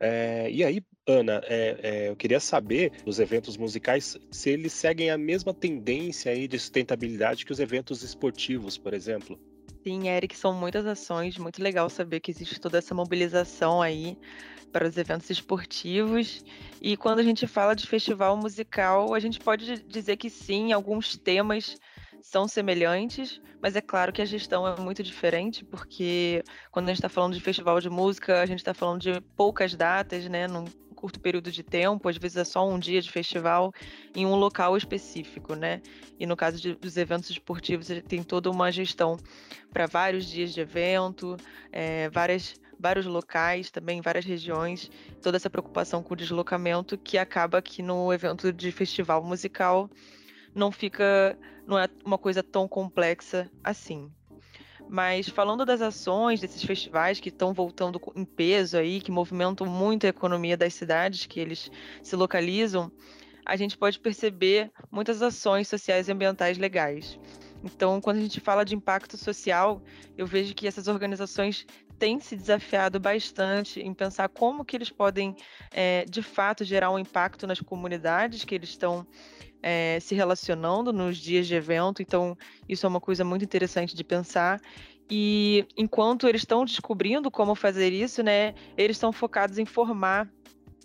É, 0.00 0.48
e 0.50 0.62
aí, 0.62 0.80
Ana, 1.06 1.42
é, 1.46 1.80
é, 1.82 2.08
eu 2.08 2.16
queria 2.16 2.38
saber 2.38 2.92
dos 3.04 3.18
eventos 3.18 3.56
musicais 3.56 4.16
se 4.30 4.50
eles 4.50 4.72
seguem 4.72 5.10
a 5.10 5.18
mesma 5.18 5.52
tendência 5.52 6.30
aí 6.30 6.46
de 6.46 6.58
sustentabilidade 6.58 7.44
que 7.44 7.52
os 7.52 7.58
eventos 7.58 8.02
esportivos, 8.02 8.78
por 8.78 8.94
exemplo. 8.94 9.38
Sim, 9.82 10.08
Eric, 10.08 10.36
são 10.36 10.52
muitas 10.52 10.86
ações, 10.86 11.38
muito 11.38 11.62
legal 11.62 11.88
saber 11.88 12.20
que 12.20 12.30
existe 12.30 12.60
toda 12.60 12.78
essa 12.78 12.94
mobilização 12.94 13.80
aí 13.80 14.18
para 14.72 14.86
os 14.86 14.96
eventos 14.96 15.28
esportivos. 15.30 16.44
E 16.80 16.96
quando 16.96 17.18
a 17.20 17.22
gente 17.22 17.46
fala 17.46 17.74
de 17.74 17.86
festival 17.86 18.36
musical, 18.36 19.14
a 19.14 19.20
gente 19.20 19.38
pode 19.40 19.82
dizer 19.82 20.16
que 20.16 20.30
sim, 20.30 20.72
alguns 20.72 21.16
temas 21.16 21.76
são 22.20 22.46
semelhantes, 22.46 23.40
mas 23.60 23.76
é 23.76 23.80
claro 23.80 24.12
que 24.12 24.22
a 24.22 24.24
gestão 24.24 24.66
é 24.66 24.78
muito 24.80 25.02
diferente, 25.02 25.64
porque 25.64 26.42
quando 26.70 26.86
a 26.86 26.88
gente 26.88 26.98
está 26.98 27.08
falando 27.08 27.34
de 27.34 27.40
festival 27.40 27.80
de 27.80 27.88
música, 27.88 28.40
a 28.40 28.46
gente 28.46 28.58
está 28.58 28.74
falando 28.74 29.00
de 29.00 29.20
poucas 29.36 29.74
datas, 29.74 30.28
né, 30.28 30.46
num 30.46 30.64
curto 30.98 31.20
período 31.20 31.52
de 31.52 31.62
tempo, 31.62 32.08
às 32.08 32.16
vezes 32.16 32.36
é 32.36 32.44
só 32.44 32.68
um 32.68 32.76
dia 32.76 33.00
de 33.00 33.10
festival 33.10 33.72
em 34.16 34.26
um 34.26 34.34
local 34.34 34.76
específico, 34.76 35.54
né? 35.54 35.80
E 36.18 36.26
no 36.26 36.36
caso 36.36 36.60
de, 36.60 36.74
dos 36.74 36.96
eventos 36.96 37.30
esportivos, 37.30 37.86
tem 38.08 38.20
toda 38.24 38.50
uma 38.50 38.72
gestão 38.72 39.16
para 39.72 39.86
vários 39.86 40.26
dias 40.26 40.52
de 40.52 40.60
evento, 40.60 41.36
é, 41.70 42.10
várias 42.10 42.56
vários 42.78 43.06
locais, 43.06 43.70
também 43.70 44.00
várias 44.00 44.24
regiões, 44.24 44.90
toda 45.22 45.36
essa 45.36 45.50
preocupação 45.50 46.02
com 46.02 46.14
o 46.14 46.16
deslocamento 46.16 46.96
que 46.96 47.18
acaba 47.18 47.60
que 47.60 47.82
no 47.82 48.12
evento 48.12 48.52
de 48.52 48.70
festival 48.70 49.22
musical 49.22 49.90
não 50.54 50.70
fica, 50.70 51.38
não 51.66 51.78
é 51.78 51.88
uma 52.04 52.18
coisa 52.18 52.42
tão 52.42 52.68
complexa 52.68 53.50
assim. 53.62 54.10
Mas 54.88 55.28
falando 55.28 55.66
das 55.66 55.82
ações 55.82 56.40
desses 56.40 56.64
festivais 56.64 57.20
que 57.20 57.28
estão 57.28 57.52
voltando 57.52 58.00
em 58.16 58.24
peso 58.24 58.78
aí, 58.78 59.00
que 59.00 59.10
movimentam 59.10 59.66
muito 59.66 60.06
a 60.06 60.08
economia 60.08 60.56
das 60.56 60.72
cidades 60.72 61.26
que 61.26 61.38
eles 61.38 61.70
se 62.02 62.16
localizam, 62.16 62.90
a 63.44 63.56
gente 63.56 63.76
pode 63.76 63.98
perceber 63.98 64.70
muitas 64.90 65.20
ações 65.20 65.68
sociais 65.68 66.08
e 66.08 66.12
ambientais 66.12 66.56
legais. 66.58 67.18
Então, 67.62 68.00
quando 68.00 68.18
a 68.18 68.20
gente 68.20 68.40
fala 68.40 68.64
de 68.64 68.74
impacto 68.74 69.16
social, 69.16 69.82
eu 70.16 70.26
vejo 70.26 70.54
que 70.54 70.66
essas 70.66 70.86
organizações 70.86 71.66
têm 71.98 72.20
se 72.20 72.36
desafiado 72.36 73.00
bastante 73.00 73.80
em 73.80 73.92
pensar 73.92 74.28
como 74.28 74.64
que 74.64 74.76
eles 74.76 74.90
podem, 74.90 75.34
é, 75.72 76.04
de 76.04 76.22
fato, 76.22 76.64
gerar 76.64 76.90
um 76.90 76.98
impacto 76.98 77.46
nas 77.46 77.60
comunidades 77.60 78.44
que 78.44 78.54
eles 78.54 78.70
estão 78.70 79.06
é, 79.62 79.98
se 80.00 80.14
relacionando 80.14 80.92
nos 80.92 81.16
dias 81.18 81.46
de 81.46 81.54
evento. 81.54 82.00
Então, 82.00 82.36
isso 82.68 82.86
é 82.86 82.88
uma 82.88 83.00
coisa 83.00 83.24
muito 83.24 83.44
interessante 83.44 83.94
de 83.94 84.04
pensar. 84.04 84.60
E 85.10 85.66
enquanto 85.76 86.28
eles 86.28 86.42
estão 86.42 86.64
descobrindo 86.64 87.30
como 87.30 87.54
fazer 87.54 87.92
isso, 87.92 88.22
né, 88.22 88.54
eles 88.76 88.96
estão 88.96 89.12
focados 89.12 89.58
em 89.58 89.64
formar 89.64 90.30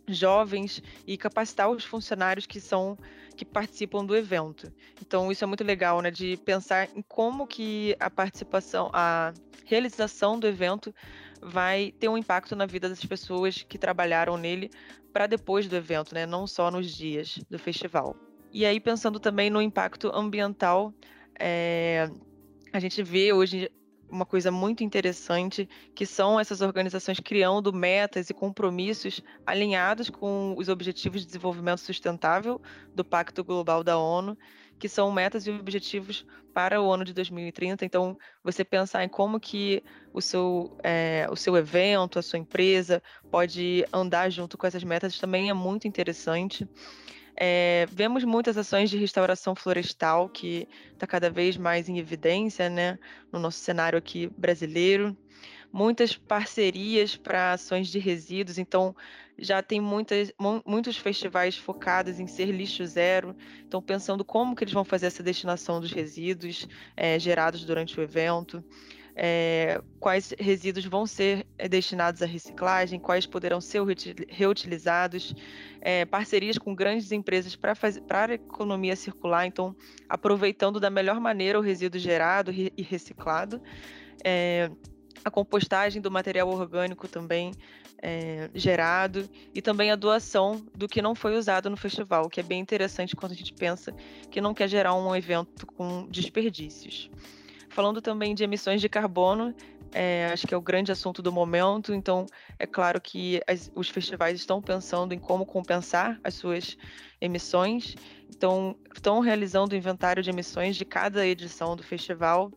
jovens 0.07 0.81
e 1.05 1.17
capacitar 1.17 1.69
os 1.69 1.83
funcionários 1.83 2.45
que 2.45 2.59
são 2.59 2.97
que 3.35 3.45
participam 3.45 4.05
do 4.05 4.15
evento. 4.15 4.71
Então 5.01 5.31
isso 5.31 5.43
é 5.43 5.47
muito 5.47 5.63
legal, 5.63 6.01
né, 6.01 6.11
de 6.11 6.37
pensar 6.37 6.89
em 6.95 7.01
como 7.01 7.47
que 7.47 7.95
a 7.99 8.09
participação, 8.09 8.89
a 8.93 9.33
realização 9.65 10.39
do 10.39 10.47
evento 10.47 10.93
vai 11.41 11.93
ter 11.99 12.07
um 12.07 12.17
impacto 12.17 12.55
na 12.55 12.65
vida 12.65 12.87
das 12.87 13.03
pessoas 13.03 13.63
que 13.63 13.77
trabalharam 13.77 14.37
nele 14.37 14.69
para 15.11 15.27
depois 15.27 15.67
do 15.67 15.75
evento, 15.75 16.13
né, 16.13 16.25
não 16.25 16.47
só 16.47 16.71
nos 16.71 16.95
dias 16.95 17.39
do 17.49 17.59
festival. 17.59 18.15
E 18.51 18.65
aí 18.65 18.79
pensando 18.79 19.19
também 19.19 19.49
no 19.49 19.61
impacto 19.61 20.11
ambiental, 20.13 20.93
é, 21.39 22.09
a 22.71 22.79
gente 22.79 23.01
vê 23.03 23.33
hoje 23.33 23.69
uma 24.13 24.25
coisa 24.25 24.51
muito 24.51 24.83
interessante, 24.83 25.67
que 25.95 26.05
são 26.05 26.39
essas 26.39 26.61
organizações 26.61 27.19
criando 27.19 27.73
metas 27.73 28.29
e 28.29 28.33
compromissos 28.33 29.21
alinhados 29.45 30.09
com 30.09 30.53
os 30.57 30.69
Objetivos 30.69 31.21
de 31.21 31.27
Desenvolvimento 31.27 31.79
Sustentável 31.79 32.61
do 32.93 33.03
Pacto 33.03 33.43
Global 33.43 33.83
da 33.83 33.97
ONU, 33.97 34.37
que 34.77 34.87
são 34.87 35.11
metas 35.11 35.47
e 35.47 35.51
objetivos 35.51 36.25
para 36.53 36.81
o 36.81 36.91
ano 36.91 37.03
de 37.03 37.13
2030. 37.13 37.85
Então, 37.85 38.17
você 38.43 38.63
pensar 38.63 39.03
em 39.03 39.09
como 39.09 39.39
que 39.39 39.83
o 40.13 40.21
seu, 40.21 40.77
é, 40.83 41.27
o 41.31 41.35
seu 41.35 41.57
evento, 41.57 42.19
a 42.19 42.21
sua 42.21 42.37
empresa 42.37 43.01
pode 43.31 43.85
andar 43.91 44.29
junto 44.29 44.57
com 44.57 44.67
essas 44.67 44.83
metas 44.83 45.17
também 45.17 45.49
é 45.49 45.53
muito 45.53 45.87
interessante. 45.87 46.67
É, 47.35 47.87
vemos 47.91 48.23
muitas 48.23 48.57
ações 48.57 48.89
de 48.89 48.97
restauração 48.97 49.55
florestal 49.55 50.29
que 50.29 50.67
está 50.91 51.07
cada 51.07 51.29
vez 51.29 51.57
mais 51.57 51.89
em 51.89 51.97
evidência 51.97 52.69
né, 52.69 52.99
no 53.31 53.39
nosso 53.39 53.59
cenário 53.59 53.97
aqui 53.97 54.29
brasileiro. 54.37 55.17
Muitas 55.71 56.15
parcerias 56.15 57.15
para 57.15 57.53
ações 57.53 57.87
de 57.87 57.97
resíduos, 57.97 58.59
então 58.59 58.95
já 59.39 59.63
tem 59.63 59.81
muitas, 59.81 60.31
muitos 60.63 60.97
festivais 60.97 61.57
focados 61.57 62.19
em 62.19 62.27
ser 62.27 62.51
lixo 62.51 62.85
zero, 62.85 63.35
então 63.65 63.81
pensando 63.81 64.23
como 64.23 64.55
que 64.55 64.63
eles 64.63 64.73
vão 64.73 64.85
fazer 64.85 65.07
essa 65.07 65.23
destinação 65.23 65.81
dos 65.81 65.91
resíduos 65.91 66.67
é, 66.95 67.17
gerados 67.17 67.65
durante 67.65 67.99
o 67.99 68.03
evento 68.03 68.63
é, 69.15 69.81
quais 69.99 70.33
resíduos 70.39 70.85
vão 70.85 71.05
ser 71.05 71.45
eh, 71.57 71.69
destinados 71.69 72.21
à 72.21 72.25
reciclagem, 72.25 72.99
quais 72.99 73.25
poderão 73.25 73.61
ser 73.61 73.81
reutilizados, 74.27 75.35
é, 75.81 76.05
parcerias 76.05 76.57
com 76.57 76.73
grandes 76.73 77.11
empresas 77.11 77.55
para 77.55 77.73
a 77.73 78.33
economia 78.33 78.95
circular, 78.95 79.45
então 79.45 79.75
aproveitando 80.09 80.79
da 80.79 80.89
melhor 80.89 81.19
maneira 81.19 81.59
o 81.59 81.61
resíduo 81.61 81.99
gerado 81.99 82.51
e 82.51 82.81
reciclado. 82.81 83.61
É, 84.23 84.71
a 85.23 85.31
compostagem 85.31 86.01
do 86.01 86.11
material 86.11 86.49
orgânico 86.49 87.07
também 87.07 87.53
é, 88.01 88.49
gerado 88.53 89.29
e 89.53 89.61
também 89.61 89.89
a 89.89 89.95
doação 89.95 90.61
do 90.75 90.87
que 90.87 91.01
não 91.01 91.15
foi 91.15 91.37
usado 91.37 91.69
no 91.69 91.77
festival, 91.77 92.29
que 92.29 92.41
é 92.41 92.43
bem 92.43 92.59
interessante 92.59 93.15
quando 93.15 93.31
a 93.31 93.35
gente 93.35 93.53
pensa 93.53 93.93
que 94.29 94.41
não 94.41 94.53
quer 94.53 94.67
gerar 94.67 94.93
um 94.95 95.15
evento 95.15 95.65
com 95.65 96.05
desperdícios. 96.09 97.09
Falando 97.73 98.03
também 98.03 98.35
de 98.35 98.43
emissões 98.43 98.79
de 98.79 98.87
carbono, 98.87 99.53
é, 99.91 100.29
acho 100.31 100.45
que 100.45 100.53
é 100.53 100.57
o 100.57 100.61
grande 100.61 100.91
assunto 100.91 101.23
do 101.23 101.31
momento. 101.31 101.91
Então, 101.91 102.27
é 102.59 102.67
claro 102.67 103.01
que 103.01 103.41
as, 103.47 103.71
os 103.73 103.89
festivais 103.89 104.39
estão 104.39 104.61
pensando 104.61 105.11
em 105.11 105.17
como 105.17 105.43
compensar 105.43 106.19
as 106.23 106.35
suas 106.35 106.77
emissões. 107.19 107.95
Então, 108.29 108.75
estão 108.93 109.19
realizando 109.19 109.73
o 109.73 109.75
inventário 109.75 110.21
de 110.21 110.29
emissões 110.29 110.75
de 110.75 110.85
cada 110.85 111.25
edição 111.25 111.75
do 111.75 111.81
festival. 111.81 112.51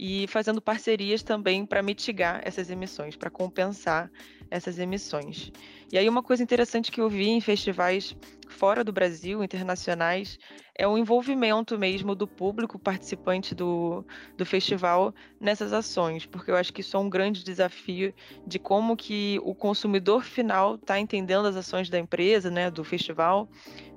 e 0.00 0.28
fazendo 0.28 0.62
parcerias 0.62 1.24
também 1.24 1.66
para 1.66 1.82
mitigar 1.82 2.40
essas 2.44 2.70
emissões, 2.70 3.16
para 3.16 3.30
compensar 3.30 4.08
essas 4.48 4.78
emissões. 4.78 5.50
E 5.92 5.98
aí 5.98 6.08
uma 6.08 6.22
coisa 6.22 6.40
interessante 6.40 6.92
que 6.92 7.00
eu 7.00 7.08
vi 7.08 7.28
em 7.28 7.40
festivais 7.40 8.16
fora 8.58 8.82
do 8.82 8.92
Brasil, 8.92 9.42
internacionais, 9.44 10.36
é 10.74 10.86
o 10.86 10.98
envolvimento 10.98 11.78
mesmo 11.78 12.12
do 12.12 12.26
público 12.26 12.76
participante 12.76 13.54
do, 13.54 14.04
do 14.36 14.44
festival 14.44 15.14
nessas 15.40 15.72
ações, 15.72 16.26
porque 16.26 16.50
eu 16.50 16.56
acho 16.56 16.72
que 16.72 16.80
isso 16.80 16.96
é 16.96 17.00
um 17.00 17.08
grande 17.08 17.44
desafio 17.44 18.12
de 18.44 18.58
como 18.58 18.96
que 18.96 19.38
o 19.44 19.54
consumidor 19.54 20.24
final 20.24 20.74
está 20.74 20.98
entendendo 20.98 21.46
as 21.46 21.54
ações 21.54 21.88
da 21.88 22.00
empresa, 22.00 22.50
né, 22.50 22.68
do 22.68 22.82
festival, 22.82 23.48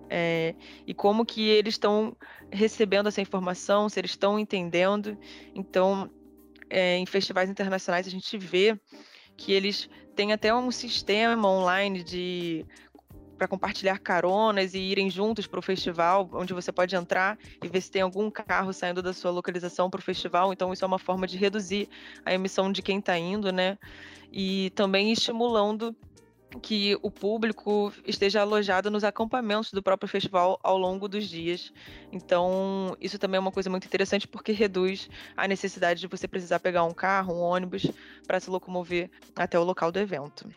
é, 0.08 0.54
e 0.86 0.94
como 0.94 1.26
que 1.26 1.42
eles 1.50 1.74
estão 1.74 2.16
recebendo 2.52 3.08
essa 3.08 3.22
informação, 3.22 3.90
se 3.90 4.00
eles 4.00 4.12
estão 4.12 4.38
entendendo. 4.38 5.18
Então, 5.56 6.08
é, 6.70 6.98
em 6.98 7.06
festivais 7.08 7.50
internacionais 7.50 8.06
a 8.06 8.12
gente 8.12 8.38
vê 8.38 8.80
que 9.36 9.54
eles 9.54 9.90
têm 10.16 10.34
até 10.34 10.54
um 10.54 10.70
sistema 10.70 11.50
online 11.50 12.04
de 12.04 12.64
para 13.42 13.48
compartilhar 13.48 13.98
caronas 13.98 14.76
e 14.76 14.78
irem 14.78 15.10
juntos 15.10 15.48
para 15.48 15.58
o 15.58 15.64
festival, 15.64 16.30
onde 16.32 16.54
você 16.54 16.72
pode 16.72 16.96
entrar 16.96 17.40
e 17.64 17.68
ver 17.68 17.82
se 17.82 17.90
tem 17.90 18.04
algum 18.04 18.30
carro 18.30 18.72
saindo 18.72 19.02
da 19.02 19.14
sua 19.14 19.32
localização 19.32 19.90
para 19.90 19.98
o 19.98 20.04
festival. 20.04 20.54
Então, 20.54 20.72
isso 20.72 20.86
é 20.86 20.88
uma 20.88 21.00
forma 21.00 21.26
de 21.26 21.40
reduzir 21.40 21.90
a 22.24 22.32
emissão 22.32 22.72
de 22.72 22.84
quem 22.84 23.00
está 23.00 23.18
indo, 23.18 23.52
né? 23.52 23.80
E 24.32 24.70
também 24.76 25.12
estimulando 25.12 25.96
que 26.62 26.96
o 27.02 27.10
público 27.10 27.92
esteja 28.06 28.42
alojado 28.42 28.92
nos 28.92 29.04
acampamentos 29.04 29.72
do 29.72 29.82
próprio 29.82 30.08
festival 30.08 30.60
ao 30.62 30.78
longo 30.78 31.08
dos 31.08 31.28
dias. 31.28 31.74
Então, 32.12 32.96
isso 33.02 33.18
também 33.18 33.38
é 33.38 33.42
uma 33.42 33.52
coisa 33.52 33.72
muito 33.72 33.88
interessante 33.88 34.28
porque 34.28 34.52
reduz 34.52 35.10
a 35.36 35.48
necessidade 35.48 36.00
de 36.00 36.06
você 36.06 36.28
precisar 36.28 36.60
pegar 36.60 36.84
um 36.84 36.94
carro, 36.94 37.34
um 37.34 37.42
ônibus 37.42 37.88
para 38.28 38.40
se 38.40 38.52
locomover 38.52 39.10
até 39.36 39.58
o 39.58 39.64
local 39.64 39.92
do 39.92 39.98
evento. 39.98 40.48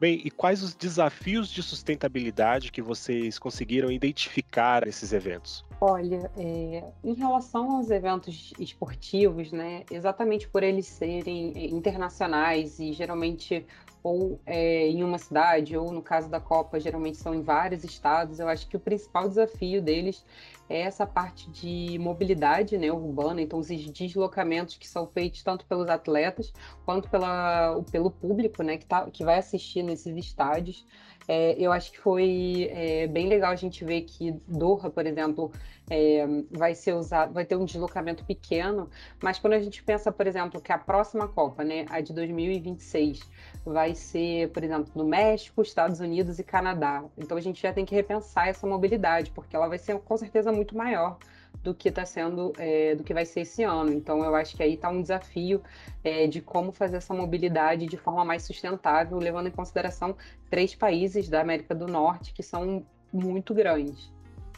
Bem, 0.00 0.20
e 0.24 0.30
quais 0.30 0.62
os 0.62 0.74
desafios 0.74 1.48
de 1.48 1.60
sustentabilidade 1.60 2.70
que 2.70 2.80
vocês 2.80 3.36
conseguiram 3.36 3.90
identificar 3.90 4.86
nesses 4.86 5.12
eventos? 5.12 5.64
Olha, 5.80 6.30
é, 6.36 6.84
em 7.02 7.14
relação 7.14 7.72
aos 7.72 7.90
eventos 7.90 8.52
esportivos, 8.60 9.50
né, 9.50 9.82
exatamente 9.90 10.48
por 10.48 10.62
eles 10.62 10.86
serem 10.86 11.52
é, 11.56 11.66
internacionais 11.66 12.78
e 12.78 12.92
geralmente 12.92 13.66
ou 14.02 14.40
é, 14.46 14.88
em 14.88 15.02
uma 15.02 15.18
cidade, 15.18 15.76
ou 15.76 15.92
no 15.92 16.02
caso 16.02 16.28
da 16.28 16.40
Copa, 16.40 16.78
geralmente 16.78 17.16
são 17.16 17.34
em 17.34 17.42
vários 17.42 17.84
estados. 17.84 18.38
Eu 18.38 18.48
acho 18.48 18.66
que 18.68 18.76
o 18.76 18.80
principal 18.80 19.28
desafio 19.28 19.82
deles 19.82 20.24
é 20.68 20.80
essa 20.80 21.06
parte 21.06 21.50
de 21.50 21.98
mobilidade 21.98 22.76
né, 22.76 22.92
urbana, 22.92 23.40
então 23.40 23.58
os 23.58 23.68
deslocamentos 23.68 24.76
que 24.76 24.86
são 24.86 25.06
feitos 25.06 25.42
tanto 25.42 25.64
pelos 25.64 25.88
atletas 25.88 26.52
quanto 26.84 27.08
pela, 27.08 27.82
pelo 27.90 28.10
público 28.10 28.62
né, 28.62 28.76
que, 28.76 28.86
tá, 28.86 29.10
que 29.10 29.24
vai 29.24 29.38
assistir 29.38 29.82
nesses 29.82 30.16
estádios. 30.16 30.86
É, 31.28 31.54
eu 31.58 31.70
acho 31.70 31.92
que 31.92 31.98
foi 31.98 32.70
é, 32.72 33.06
bem 33.06 33.28
legal 33.28 33.52
a 33.52 33.56
gente 33.56 33.84
ver 33.84 34.00
que 34.00 34.32
Doha, 34.48 34.88
por 34.88 35.06
exemplo, 35.06 35.52
é, 35.90 36.26
vai 36.50 36.74
ser 36.74 36.94
usado, 36.94 37.34
vai 37.34 37.44
ter 37.44 37.54
um 37.54 37.66
deslocamento 37.66 38.24
pequeno, 38.24 38.88
mas 39.22 39.38
quando 39.38 39.52
a 39.52 39.60
gente 39.60 39.82
pensa, 39.82 40.10
por 40.10 40.26
exemplo, 40.26 40.58
que 40.58 40.72
a 40.72 40.78
próxima 40.78 41.28
Copa, 41.28 41.62
né, 41.62 41.84
a 41.90 42.00
de 42.00 42.14
2026, 42.14 43.20
vai 43.62 43.94
ser, 43.94 44.50
por 44.52 44.64
exemplo, 44.64 44.90
no 44.94 45.04
México, 45.04 45.60
Estados 45.60 46.00
Unidos 46.00 46.38
e 46.38 46.42
Canadá. 46.44 47.04
Então 47.16 47.36
a 47.36 47.40
gente 47.42 47.60
já 47.60 47.74
tem 47.74 47.84
que 47.84 47.94
repensar 47.94 48.48
essa 48.48 48.66
mobilidade, 48.66 49.30
porque 49.30 49.54
ela 49.54 49.68
vai 49.68 49.78
ser 49.78 49.98
com 49.98 50.16
certeza 50.16 50.50
muito 50.50 50.74
maior 50.74 51.18
do 51.62 51.74
que 51.74 51.88
está 51.88 52.04
sendo, 52.04 52.52
é, 52.58 52.94
do 52.94 53.02
que 53.02 53.12
vai 53.12 53.24
ser 53.24 53.40
esse 53.40 53.62
ano. 53.62 53.92
Então, 53.92 54.24
eu 54.24 54.34
acho 54.34 54.56
que 54.56 54.62
aí 54.62 54.74
está 54.74 54.88
um 54.88 55.02
desafio 55.02 55.62
é, 56.04 56.26
de 56.26 56.40
como 56.40 56.72
fazer 56.72 56.96
essa 56.96 57.12
mobilidade 57.12 57.86
de 57.86 57.96
forma 57.96 58.24
mais 58.24 58.42
sustentável, 58.44 59.18
levando 59.18 59.48
em 59.48 59.52
consideração 59.52 60.16
três 60.50 60.74
países 60.74 61.28
da 61.28 61.40
América 61.40 61.74
do 61.74 61.86
Norte 61.86 62.32
que 62.32 62.42
são 62.42 62.84
muito 63.12 63.52
grandes. 63.54 64.12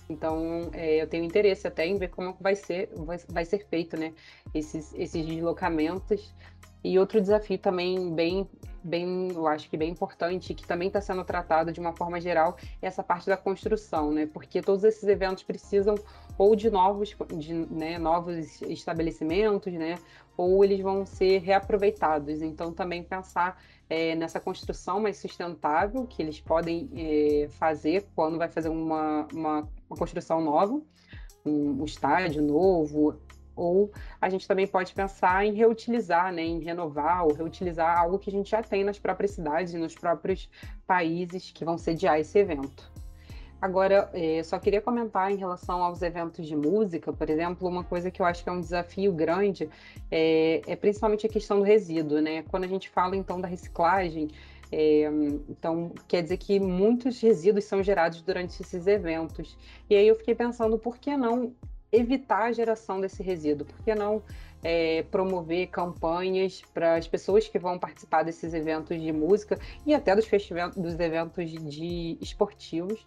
Então, 0.09 0.71
é, 0.73 1.01
eu 1.01 1.07
tenho 1.07 1.25
interesse 1.25 1.67
até 1.67 1.87
em 1.87 1.97
ver 1.97 2.09
como 2.09 2.37
vai 2.41 2.57
ser, 2.57 2.91
vai, 2.97 3.19
vai 3.29 3.45
ser 3.45 3.65
feito, 3.67 3.97
né, 3.97 4.13
esses, 4.53 4.93
esses 4.95 5.25
deslocamentos. 5.25 6.35
E 6.83 6.99
outro 6.99 7.21
desafio 7.21 7.59
também 7.59 8.13
bem 8.13 8.49
bem, 8.83 9.31
eu 9.33 9.47
acho 9.47 9.69
que 9.69 9.77
bem 9.77 9.91
importante, 9.91 10.55
que 10.55 10.67
também 10.67 10.89
está 10.89 11.01
sendo 11.01 11.25
tratado 11.25 11.73
de 11.73 11.81
uma 11.81 11.93
forma 11.93 12.21
geral, 12.21 12.57
é 12.81 12.87
essa 12.87 13.03
parte 13.03 13.27
da 13.27 13.37
construção, 13.37 14.11
né? 14.11 14.27
Porque 14.27 14.63
todos 14.63 14.85
esses 14.85 15.05
eventos 15.05 15.43
precisam 15.43 15.95
ou 16.39 16.57
de 16.57 16.71
novos, 16.71 17.15
de, 17.37 17.53
né, 17.53 17.99
novos 17.99 18.63
estabelecimentos, 18.63 19.73
né? 19.73 19.99
Ou 20.37 20.65
eles 20.65 20.81
vão 20.81 21.05
ser 21.05 21.39
reaproveitados. 21.39 22.41
Então, 22.41 22.73
também 22.73 23.03
pensar 23.03 23.63
é, 23.89 24.15
nessa 24.15 24.41
construção 24.41 25.01
mais 25.01 25.19
sustentável 25.19 26.07
que 26.07 26.23
eles 26.23 26.41
podem 26.41 26.89
é, 26.95 27.49
fazer 27.51 28.07
quando 28.15 28.39
vai 28.39 28.49
fazer 28.49 28.69
uma, 28.69 29.27
uma, 29.33 29.69
uma 29.89 29.99
construção 29.99 30.41
nova, 30.41 30.81
um, 31.45 31.83
um 31.83 31.85
estádio 31.85 32.43
novo, 32.43 33.19
ou 33.61 33.93
a 34.21 34.29
gente 34.31 34.49
também 34.49 34.67
pode 34.67 34.95
pensar 34.95 35.45
em 35.45 35.53
reutilizar, 35.53 36.33
né, 36.33 36.43
em 36.43 36.61
renovar 36.61 37.25
ou 37.25 37.35
reutilizar 37.35 37.99
algo 37.99 38.19
que 38.19 38.31
a 38.31 38.33
gente 38.33 38.51
já 38.51 38.63
tem 38.63 38.83
nas 38.83 38.99
próprias 38.99 39.33
cidades 39.33 39.75
e 39.75 39.79
nos 39.79 39.95
próprios 39.95 40.49
países 40.87 41.51
que 41.53 41.65
vão 41.65 41.77
sediar 41.77 42.19
esse 42.19 42.39
evento. 42.39 42.91
Agora, 43.61 44.09
é, 44.15 44.43
só 44.43 44.59
queria 44.59 44.81
comentar 44.81 45.31
em 45.31 45.37
relação 45.37 45.83
aos 45.83 46.01
eventos 46.01 46.47
de 46.47 46.57
música, 46.57 47.13
por 47.13 47.29
exemplo, 47.29 47.69
uma 47.69 47.85
coisa 47.85 48.11
que 48.11 48.23
eu 48.23 48.27
acho 48.27 48.43
que 48.43 48.49
é 48.49 48.53
um 48.53 48.61
desafio 48.61 49.13
grande 49.13 49.69
é, 50.11 50.63
é 50.67 50.75
principalmente 50.75 51.27
a 51.27 51.29
questão 51.29 51.59
do 51.59 51.65
resíduo, 51.65 52.23
né? 52.23 52.43
Quando 52.45 52.65
a 52.65 52.69
gente 52.69 52.89
fala 52.89 53.15
então 53.15 53.39
da 53.39 53.47
reciclagem, 53.47 54.29
é, 54.73 55.11
então, 55.49 55.93
quer 56.07 56.23
dizer 56.23 56.37
que 56.37 56.61
muitos 56.61 57.21
resíduos 57.21 57.65
são 57.65 57.83
gerados 57.83 58.23
durante 58.23 58.63
esses 58.63 58.87
eventos. 58.87 59.59
E 59.89 59.97
aí 59.97 60.07
eu 60.07 60.15
fiquei 60.15 60.35
pensando, 60.35 60.79
por 60.79 60.97
que 60.97 61.17
não 61.17 61.53
evitar 61.93 62.45
a 62.45 62.53
geração 62.53 63.01
desse 63.01 63.23
resíduo? 63.23 63.67
Por 63.67 63.83
que 63.83 63.95
não 63.95 64.23
é, 64.63 65.03
promover 65.05 65.69
campanhas 65.69 66.63
para 66.73 66.97
as 66.97 67.09
pessoas 67.09 67.49
que 67.49 67.59
vão 67.59 67.79
participar 67.79 68.23
desses 68.23 68.53
eventos 68.55 69.01
de 69.01 69.13
música 69.13 69.59
e 69.87 69.95
até 69.95 70.15
dos 70.15 70.27
dos 70.77 71.01
eventos 71.01 71.51
de 71.51 72.19
esportivos? 72.21 73.07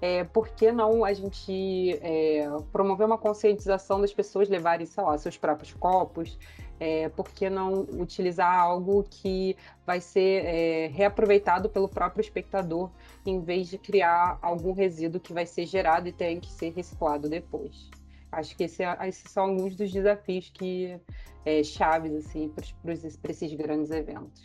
É, 0.00 0.24
por 0.24 0.48
que 0.48 0.70
não 0.70 1.04
a 1.04 1.12
gente 1.14 1.98
é, 2.02 2.46
promover 2.70 3.06
uma 3.06 3.16
conscientização 3.16 4.00
das 4.00 4.12
pessoas 4.12 4.48
levarem, 4.48 4.84
sei 4.84 5.02
lá, 5.02 5.16
seus 5.16 5.38
próprios 5.38 5.72
copos? 5.72 6.38
É, 6.78 7.08
por 7.08 7.30
que 7.30 7.48
não 7.48 7.80
utilizar 7.98 8.54
algo 8.54 9.02
que 9.08 9.56
vai 9.86 9.98
ser 9.98 10.44
é, 10.44 10.86
reaproveitado 10.88 11.70
pelo 11.70 11.88
próprio 11.88 12.20
espectador, 12.20 12.90
em 13.24 13.40
vez 13.40 13.68
de 13.68 13.78
criar 13.78 14.38
algum 14.42 14.72
resíduo 14.72 15.18
que 15.18 15.32
vai 15.32 15.46
ser 15.46 15.64
gerado 15.64 16.08
e 16.08 16.12
tem 16.12 16.38
que 16.38 16.52
ser 16.52 16.74
reciclado 16.74 17.30
depois? 17.30 17.88
Acho 18.36 18.54
que 18.54 18.64
esse, 18.64 18.82
é, 18.82 19.08
esses 19.08 19.30
são 19.32 19.44
alguns 19.44 19.74
dos 19.74 19.90
desafios 19.90 20.50
que 20.50 21.00
é, 21.46 21.64
chaves 21.64 22.12
assim 22.14 22.52
para 22.82 22.92
esses 23.30 23.54
grandes 23.54 23.90
eventos. 23.90 24.42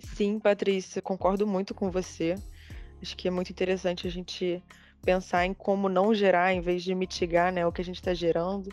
Sim, 0.00 0.40
Patrícia, 0.40 1.00
concordo 1.00 1.46
muito 1.46 1.72
com 1.74 1.92
você. 1.92 2.34
Acho 3.00 3.16
que 3.16 3.28
é 3.28 3.30
muito 3.30 3.50
interessante 3.50 4.04
a 4.08 4.10
gente 4.10 4.60
pensar 5.02 5.46
em 5.46 5.54
como 5.54 5.88
não 5.88 6.12
gerar, 6.12 6.52
em 6.52 6.60
vez 6.60 6.82
de 6.82 6.92
mitigar 6.92 7.52
né, 7.52 7.64
o 7.64 7.70
que 7.70 7.82
a 7.82 7.84
gente 7.84 7.96
está 7.96 8.12
gerando. 8.12 8.68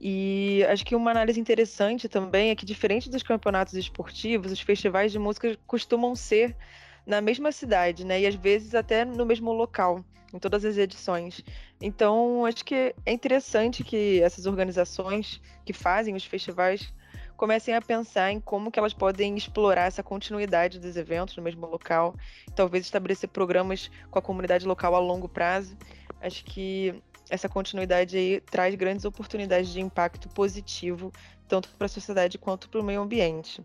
E 0.00 0.64
acho 0.68 0.86
que 0.86 0.94
uma 0.94 1.10
análise 1.10 1.40
interessante 1.40 2.08
também 2.08 2.50
é 2.50 2.54
que, 2.54 2.64
diferente 2.64 3.10
dos 3.10 3.24
campeonatos 3.24 3.74
esportivos, 3.74 4.52
os 4.52 4.60
festivais 4.60 5.10
de 5.10 5.18
música 5.18 5.58
costumam 5.66 6.14
ser 6.14 6.56
na 7.04 7.20
mesma 7.20 7.50
cidade, 7.50 8.04
né? 8.04 8.20
E 8.20 8.26
às 8.26 8.36
vezes 8.36 8.74
até 8.74 9.04
no 9.04 9.26
mesmo 9.26 9.52
local, 9.52 10.04
em 10.32 10.38
todas 10.38 10.64
as 10.64 10.76
edições. 10.76 11.42
Então, 11.80 12.44
acho 12.44 12.64
que 12.64 12.94
é 13.04 13.12
interessante 13.12 13.82
que 13.82 14.20
essas 14.22 14.46
organizações 14.46 15.40
que 15.64 15.72
fazem 15.72 16.14
os 16.14 16.24
festivais 16.24 16.92
comecem 17.36 17.74
a 17.74 17.80
pensar 17.80 18.32
em 18.32 18.40
como 18.40 18.70
que 18.70 18.78
elas 18.78 18.92
podem 18.92 19.36
explorar 19.36 19.86
essa 19.86 20.02
continuidade 20.02 20.80
dos 20.80 20.96
eventos 20.96 21.36
no 21.36 21.42
mesmo 21.42 21.66
local, 21.66 22.14
talvez 22.54 22.84
estabelecer 22.84 23.28
programas 23.28 23.90
com 24.10 24.18
a 24.18 24.22
comunidade 24.22 24.66
local 24.66 24.94
a 24.96 24.98
longo 24.98 25.28
prazo. 25.28 25.76
Acho 26.20 26.44
que 26.44 27.00
essa 27.30 27.48
continuidade 27.48 28.16
aí 28.16 28.40
traz 28.40 28.74
grandes 28.74 29.04
oportunidades 29.04 29.70
de 29.70 29.80
impacto 29.80 30.28
positivo, 30.30 31.12
tanto 31.46 31.68
para 31.76 31.86
a 31.86 31.88
sociedade 31.88 32.38
quanto 32.38 32.68
para 32.68 32.80
o 32.80 32.84
meio 32.84 33.00
ambiente. 33.00 33.64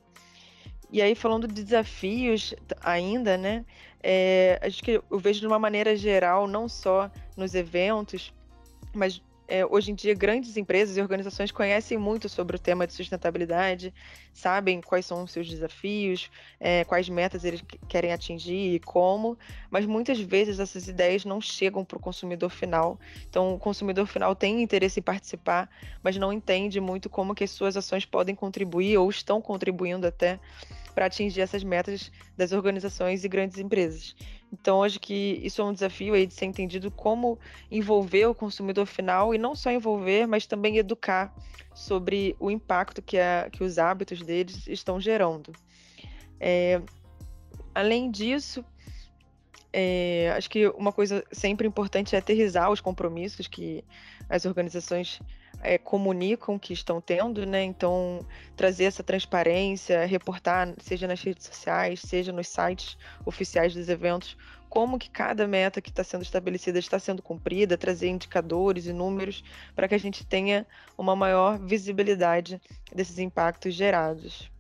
E 0.94 1.02
aí, 1.02 1.16
falando 1.16 1.48
de 1.48 1.64
desafios 1.64 2.54
ainda, 2.80 3.36
né? 3.36 3.66
É, 4.04 4.60
acho 4.62 4.84
que 4.84 5.02
eu 5.10 5.18
vejo 5.18 5.40
de 5.40 5.48
uma 5.48 5.58
maneira 5.58 5.96
geral, 5.96 6.48
não 6.48 6.70
só 6.70 7.10
nos 7.36 7.56
eventos, 7.56 8.32
mas 8.94 9.20
é, 9.48 9.66
hoje 9.66 9.92
em 9.92 9.96
dia 9.96 10.14
grandes 10.14 10.56
empresas 10.56 10.96
e 10.96 11.02
organizações 11.02 11.52
conhecem 11.52 11.98
muito 11.98 12.30
sobre 12.30 12.56
o 12.56 12.60
tema 12.60 12.86
de 12.86 12.94
sustentabilidade, 12.94 13.94
sabem 14.34 14.82
quais 14.82 15.06
são 15.06 15.24
os 15.24 15.32
seus 15.32 15.50
desafios, 15.50 16.30
é, 16.60 16.84
quais 16.84 17.10
metas 17.10 17.44
eles 17.44 17.64
querem 17.90 18.14
atingir 18.14 18.76
e 18.76 18.80
como, 18.80 19.36
mas 19.72 19.88
muitas 19.88 20.20
vezes 20.20 20.60
essas 20.60 20.88
ideias 20.88 21.26
não 21.26 21.42
chegam 21.42 21.84
para 21.84 21.98
o 21.98 22.00
consumidor 22.00 22.52
final. 22.52 23.00
Então, 23.28 23.56
o 23.56 23.58
consumidor 23.60 24.06
final 24.06 24.36
tem 24.36 24.62
interesse 24.62 25.00
em 25.00 25.04
participar, 25.04 25.68
mas 26.04 26.18
não 26.18 26.32
entende 26.32 26.80
muito 26.80 27.10
como 27.10 27.34
que 27.34 27.44
as 27.44 27.52
suas 27.52 27.76
ações 27.76 28.06
podem 28.06 28.36
contribuir 28.36 28.98
ou 28.98 29.10
estão 29.10 29.42
contribuindo 29.42 30.06
até 30.06 30.40
para 30.94 31.06
atingir 31.06 31.42
essas 31.42 31.64
metas 31.64 32.12
das 32.38 32.52
organizações 32.52 33.24
e 33.24 33.30
grandes 33.30 33.58
empresas. 33.58 34.16
Então, 34.52 34.84
acho 34.84 35.00
que 35.00 35.40
isso 35.44 35.62
é 35.62 35.66
um 35.66 35.74
desafio 35.74 36.14
aí 36.14 36.28
de 36.28 36.34
ser 36.34 36.46
entendido 36.46 36.92
como 36.92 37.40
envolver 37.72 38.28
o 38.28 38.36
consumidor 38.36 38.86
final 38.86 39.34
e 39.34 39.38
não 39.38 39.56
só 39.56 39.72
envolver, 39.72 40.28
mas 40.28 40.46
também 40.46 40.78
educar 40.78 41.34
sobre 41.74 42.36
o 42.40 42.52
impacto 42.52 43.02
que, 43.02 43.18
a, 43.18 43.50
que 43.52 43.64
os 43.64 43.78
hábitos 43.78 44.22
deles 44.22 44.68
estão 44.68 45.00
gerando. 45.00 45.52
É, 46.40 46.82
além 47.74 48.12
disso, 48.12 48.64
é, 49.72 50.32
acho 50.38 50.50
que 50.50 50.68
uma 50.70 50.92
coisa 50.92 51.24
sempre 51.32 51.68
importante 51.68 52.16
é 52.16 52.20
aterrizar 52.20 52.70
os 52.70 52.80
compromissos 52.80 53.48
que 53.48 53.84
as 54.30 54.46
organizações 54.46 55.20
é, 55.64 55.78
comunicam 55.78 56.60
que 56.60 56.74
estão 56.74 57.00
tendo, 57.00 57.46
né? 57.46 57.64
Então, 57.64 58.26
trazer 58.56 58.84
essa 58.84 59.02
transparência, 59.02 60.06
reportar, 60.06 60.74
seja 60.80 61.08
nas 61.08 61.22
redes 61.22 61.46
sociais, 61.46 62.02
seja 62.02 62.32
nos 62.32 62.48
sites 62.48 62.98
oficiais 63.26 63.74
dos 63.74 63.90
eventos, 63.90 64.38
como 64.70 65.00
que 65.00 65.10
cada 65.10 65.48
meta 65.48 65.82
que 65.82 65.90
está 65.90 66.04
sendo 66.04 66.24
estabelecida 66.24 66.80
está 66.80 67.00
sendo 67.00 67.22
cumprida, 67.22 67.78
trazer 67.78 68.10
indicadores 68.10 68.88
e 68.88 68.94
números 68.94 69.44
para 69.76 69.88
que 69.88 69.96
a 69.96 70.00
gente 70.00 70.26
tenha 70.26 70.66
uma 70.98 71.16
maior 71.16 71.60
visibilidade 71.60 72.60
desses 72.94 73.20
impactos 73.20 73.74
gerados. 73.74 74.53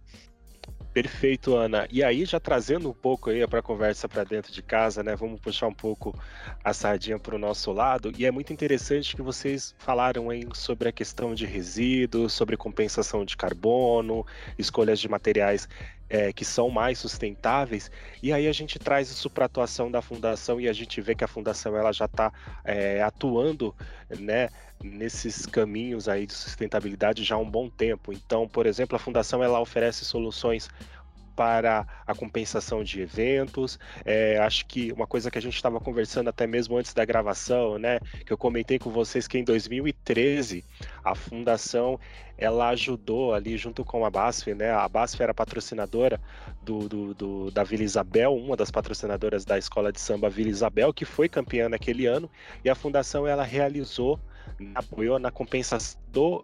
Perfeito, 0.94 1.56
Ana. 1.56 1.88
E 1.90 2.04
aí, 2.04 2.24
já 2.24 2.40
trazendo 2.40 2.88
um 2.88 2.94
pouco 2.94 3.32
aí 3.32 3.48
para 3.48 3.60
a 3.60 3.64
conversa 3.64 4.08
para 4.08 4.24
dentro 4.24 4.54
de 4.54 4.62
casa, 4.62 5.02
né? 5.02 5.16
Vamos 5.16 5.40
puxar 5.40 5.66
um 5.68 5.74
pouco 5.74 6.16
a 6.64 6.72
sardinha 6.72 7.18
para 7.18 7.36
o 7.36 7.40
nosso 7.40 7.72
lado. 7.72 8.12
E 8.16 8.28
é 8.28 8.32
muito 8.32 8.54
interessante 8.54 9.16
que 9.16 9.22
vocês 9.24 9.74
falaram 9.80 10.30
aí 10.30 10.48
sobre 10.54 10.88
a 10.88 10.92
questão 10.92 11.34
de 11.34 11.48
resíduos, 11.48 12.34
sobre 12.34 12.56
compensação 12.56 13.26
de 13.26 13.36
carbono, 13.36 14.24
escolhas 14.56 15.00
de 15.00 15.10
materiais 15.10 15.68
é, 16.08 16.32
que 16.32 16.46
são 16.46 16.70
mais 16.70 17.00
sustentáveis. 17.00 17.90
E 18.22 18.32
aí 18.32 18.48
a 18.48 18.52
gente 18.52 18.78
traz 18.78 19.10
isso 19.10 19.32
para 19.32 19.46
a 19.46 19.48
atuação 19.48 19.90
da 19.90 20.00
fundação 20.00 20.62
e 20.62 20.70
a 20.70 20.74
gente 20.74 21.02
vê 21.02 21.16
que 21.16 21.24
a 21.24 21.28
fundação 21.28 21.76
ela 21.76 21.92
já 21.92 22.06
está 22.06 22.32
é, 22.64 23.02
atuando, 23.02 23.76
né? 24.20 24.50
Nesses 24.84 25.46
caminhos 25.46 26.08
aí 26.08 26.26
de 26.26 26.34
sustentabilidade 26.34 27.24
já 27.24 27.36
há 27.36 27.39
um 27.39 27.50
bom 27.50 27.69
tempo. 27.69 28.12
Então, 28.12 28.48
por 28.48 28.65
exemplo, 28.65 28.96
a 28.96 29.00
fundação 29.00 29.43
ela 29.43 29.60
oferece 29.60 30.06
soluções 30.06 30.69
para 31.36 31.86
a 32.06 32.13
compensação 32.13 32.84
de 32.84 33.02
eventos. 33.02 33.80
É, 34.06 34.38
acho 34.39 34.65
que 34.65 34.91
uma 34.91 35.08
coisa 35.08 35.32
que 35.32 35.38
a 35.38 35.41
gente 35.41 35.56
estava 35.56 35.80
conversando 35.80 36.30
até 36.30 36.46
mesmo 36.46 36.78
antes 36.78 36.93
da 36.93 37.04
gravação, 37.06 37.78
né, 37.78 38.00
que 38.26 38.32
eu 38.32 38.38
comentei 38.38 38.80
com 38.80 38.89
vocês 38.89 39.28
que 39.28 39.38
em 39.38 39.43
2013 39.43 40.63
a 41.04 41.15
fundação 41.15 42.00
ela 42.38 42.69
ajudou 42.69 43.34
ali 43.34 43.58
junto 43.58 43.86
com 43.86 44.06
a 44.06 44.10
BASF, 44.10 44.54
né, 44.54 44.72
a 44.72 44.88
BASF 44.88 45.22
era 45.22 45.34
patrocinadora 45.34 46.19
do, 46.62 46.89
do, 46.89 47.13
do, 47.13 47.52
da 47.52 47.63
Vila 47.63 47.84
Isabel, 47.84 48.36
uma 48.36 48.56
das 48.56 48.72
patrocinadoras 48.72 49.46
da 49.46 49.58
escola 49.58 49.91
de 49.91 50.00
samba 50.00 50.30
Vila 50.30 50.50
Isabel, 50.50 50.93
que 50.93 51.06
foi 51.06 51.30
campeã 51.30 51.69
naquele 51.69 52.06
ano, 52.06 52.30
e 52.63 52.69
a 52.69 52.76
fundação 52.76 53.28
ela 53.28 53.43
realizou 53.43 54.19
apoiou 54.76 55.20
na 55.20 55.32
compensação 55.32 56.00
do 56.08 56.44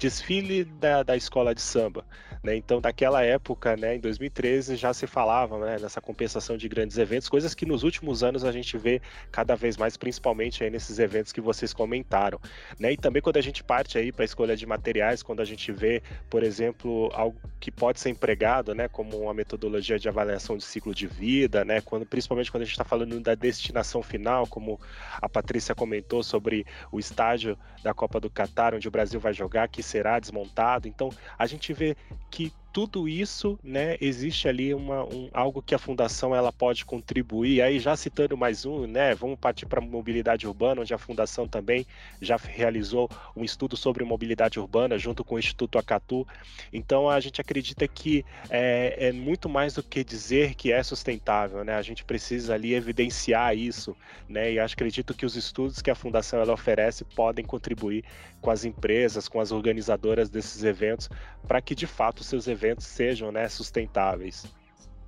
desfile 0.00 0.64
da, 0.64 1.02
da 1.02 1.14
escola 1.14 1.54
de 1.54 1.60
samba. 1.60 2.06
Né? 2.42 2.56
Então, 2.56 2.80
naquela 2.82 3.22
época, 3.22 3.76
né, 3.76 3.96
em 3.96 4.00
2013, 4.00 4.74
já 4.76 4.94
se 4.94 5.06
falava 5.06 5.58
né, 5.58 5.76
nessa 5.78 6.00
compensação 6.00 6.56
de 6.56 6.68
grandes 6.68 6.96
eventos, 6.96 7.28
coisas 7.28 7.54
que 7.54 7.66
nos 7.66 7.82
últimos 7.82 8.24
anos 8.24 8.42
a 8.42 8.50
gente 8.50 8.78
vê 8.78 9.02
cada 9.30 9.54
vez 9.54 9.76
mais, 9.76 9.98
principalmente 9.98 10.64
aí 10.64 10.70
nesses 10.70 10.98
eventos 10.98 11.32
que 11.32 11.40
vocês 11.40 11.74
comentaram. 11.74 12.40
Né? 12.78 12.92
E 12.92 12.96
também 12.96 13.20
quando 13.20 13.36
a 13.36 13.42
gente 13.42 13.62
parte 13.62 13.98
aí 13.98 14.10
para 14.10 14.24
a 14.24 14.24
escolha 14.24 14.56
de 14.56 14.64
materiais, 14.64 15.22
quando 15.22 15.40
a 15.40 15.44
gente 15.44 15.70
vê, 15.70 16.02
por 16.30 16.42
exemplo, 16.42 17.10
algo 17.12 17.38
que 17.60 17.70
pode 17.70 18.00
ser 18.00 18.08
empregado, 18.08 18.74
né, 18.74 18.88
como 18.88 19.18
uma 19.18 19.34
metodologia 19.34 19.98
de 19.98 20.08
avaliação 20.08 20.56
de 20.56 20.64
ciclo 20.64 20.94
de 20.94 21.06
vida, 21.06 21.62
né, 21.62 21.82
quando, 21.82 22.06
principalmente 22.06 22.50
quando 22.50 22.62
a 22.62 22.64
gente 22.64 22.72
está 22.72 22.84
falando 22.84 23.20
da 23.20 23.34
destinação 23.34 24.02
final, 24.02 24.46
como 24.46 24.80
a 25.20 25.28
Patrícia 25.28 25.74
comentou 25.74 26.22
sobre 26.22 26.64
o 26.90 26.98
estágio 26.98 27.58
da 27.82 27.92
Copa 27.92 28.18
do 28.18 28.30
Catar, 28.30 28.74
onde 28.74 28.88
o 28.88 28.90
Brasil 28.90 29.20
vai 29.20 29.34
jogar, 29.34 29.68
que 29.68 29.82
será 29.90 30.18
desmontado. 30.18 30.88
Então, 30.88 31.10
a 31.38 31.46
gente 31.46 31.72
vê 31.72 31.96
que 32.30 32.52
tudo 32.72 33.08
isso, 33.08 33.58
né, 33.64 33.96
existe 34.00 34.48
ali 34.48 34.72
uma, 34.72 35.04
um, 35.04 35.28
algo 35.32 35.60
que 35.60 35.74
a 35.74 35.78
fundação 35.78 36.34
ela 36.34 36.52
pode 36.52 36.84
contribuir. 36.84 37.62
Aí 37.62 37.80
já 37.80 37.96
citando 37.96 38.36
mais 38.36 38.64
um, 38.64 38.86
né, 38.86 39.14
vamos 39.14 39.38
partir 39.38 39.66
para 39.66 39.80
mobilidade 39.80 40.46
urbana, 40.46 40.82
onde 40.82 40.94
a 40.94 40.98
fundação 40.98 41.48
também 41.48 41.84
já 42.20 42.36
realizou 42.36 43.10
um 43.36 43.44
estudo 43.44 43.76
sobre 43.76 44.04
mobilidade 44.04 44.60
urbana 44.60 44.98
junto 44.98 45.24
com 45.24 45.34
o 45.34 45.38
Instituto 45.38 45.78
Acatu. 45.78 46.26
Então 46.72 47.10
a 47.10 47.18
gente 47.18 47.40
acredita 47.40 47.88
que 47.88 48.24
é, 48.48 49.08
é 49.08 49.12
muito 49.12 49.48
mais 49.48 49.74
do 49.74 49.82
que 49.82 50.04
dizer 50.04 50.54
que 50.54 50.72
é 50.72 50.82
sustentável, 50.82 51.64
né? 51.64 51.74
A 51.74 51.82
gente 51.82 52.04
precisa 52.04 52.54
ali 52.54 52.74
evidenciar 52.74 53.56
isso, 53.56 53.96
né? 54.28 54.52
E 54.52 54.60
acredito 54.60 55.12
que 55.14 55.26
os 55.26 55.34
estudos 55.34 55.82
que 55.82 55.90
a 55.90 55.94
fundação 55.94 56.40
ela 56.40 56.52
oferece 56.52 57.04
podem 57.04 57.44
contribuir 57.44 58.04
com 58.40 58.50
as 58.50 58.64
empresas, 58.64 59.28
com 59.28 59.40
as 59.40 59.50
organizadoras 59.52 60.30
desses 60.30 60.62
eventos, 60.62 61.08
para 61.46 61.60
que 61.60 61.74
de 61.74 61.86
fato 61.86 62.22
seus 62.22 62.46
eventos 62.46 62.59
eventos 62.60 62.86
sejam 62.86 63.32
né, 63.32 63.48
sustentáveis. 63.48 64.44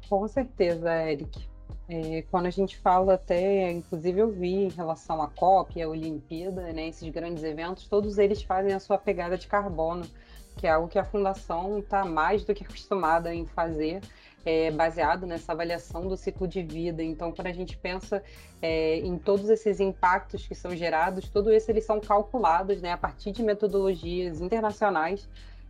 Com 0.08 0.26
certeza, 0.26 0.90
Eric. 1.10 1.52
É, 1.88 2.22
quando 2.30 2.46
a 2.46 2.50
gente 2.50 2.78
fala 2.78 3.14
até, 3.14 3.70
inclusive 3.70 4.20
eu 4.20 4.30
vi 4.30 4.54
em 4.54 4.68
relação 4.68 5.20
à 5.20 5.28
COP, 5.28 5.80
a 5.82 5.88
Olimpíada, 5.88 6.72
né, 6.72 6.88
esses 6.88 7.08
grandes 7.10 7.42
eventos, 7.44 7.86
todos 7.86 8.18
eles 8.18 8.42
fazem 8.42 8.72
a 8.72 8.80
sua 8.80 8.96
pegada 8.96 9.36
de 9.36 9.46
carbono, 9.46 10.06
que 10.56 10.66
é 10.66 10.70
algo 10.70 10.88
que 10.88 10.98
a 10.98 11.04
Fundação 11.04 11.78
está 11.78 12.04
mais 12.04 12.44
do 12.44 12.54
que 12.54 12.64
acostumada 12.64 13.34
em 13.34 13.44
fazer, 13.44 14.00
é, 14.44 14.70
baseado 14.70 15.26
nessa 15.26 15.52
avaliação 15.52 16.08
do 16.08 16.16
ciclo 16.16 16.48
de 16.48 16.62
vida. 16.62 17.02
Então, 17.02 17.32
quando 17.32 17.48
a 17.48 17.52
gente 17.52 17.76
pensa 17.76 18.22
é, 18.60 18.98
em 18.98 19.18
todos 19.18 19.50
esses 19.50 19.80
impactos 19.80 20.46
que 20.46 20.54
são 20.54 20.74
gerados, 20.74 21.28
todos 21.28 21.68
eles 21.68 21.84
são 21.84 22.00
calculados 22.00 22.80
né, 22.80 22.92
a 22.92 22.96
partir 22.96 23.32
de 23.32 23.42
metodologias 23.42 24.40
internacionais 24.40 25.28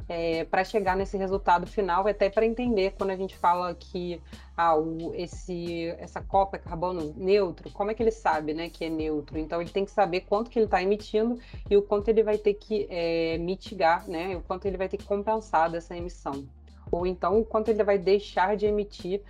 é, 0.08 0.44
para 0.44 0.64
chegar 0.64 0.96
nesse 0.96 1.16
resultado 1.16 1.66
final, 1.66 2.06
até 2.06 2.28
para 2.28 2.44
entender 2.44 2.94
quando 2.96 3.10
a 3.10 3.16
gente 3.16 3.36
fala 3.36 3.74
que 3.74 4.20
ah, 4.56 4.76
o, 4.76 5.14
esse, 5.14 5.86
essa 5.98 6.20
copa 6.20 6.56
é 6.56 6.60
carbono 6.60 7.14
neutro, 7.16 7.70
como 7.70 7.90
é 7.90 7.94
que 7.94 8.02
ele 8.02 8.10
sabe 8.10 8.54
né, 8.54 8.68
que 8.68 8.84
é 8.84 8.88
neutro? 8.88 9.38
Então 9.38 9.60
ele 9.60 9.70
tem 9.70 9.84
que 9.84 9.90
saber 9.90 10.22
quanto 10.22 10.50
que 10.50 10.58
ele 10.58 10.66
está 10.66 10.82
emitindo 10.82 11.38
e 11.70 11.76
o 11.76 11.82
quanto 11.82 12.08
ele 12.08 12.22
vai 12.22 12.38
ter 12.38 12.54
que 12.54 12.86
é, 12.90 13.38
mitigar, 13.38 14.08
né, 14.08 14.36
o 14.36 14.42
quanto 14.42 14.66
ele 14.66 14.76
vai 14.76 14.88
ter 14.88 14.96
que 14.96 15.04
compensar 15.04 15.70
dessa 15.70 15.96
emissão. 15.96 16.46
Ou 16.90 17.06
então 17.06 17.40
o 17.40 17.44
quanto 17.44 17.68
ele 17.68 17.82
vai 17.82 17.98
deixar 17.98 18.56
de 18.56 18.66
emitir 18.66 19.22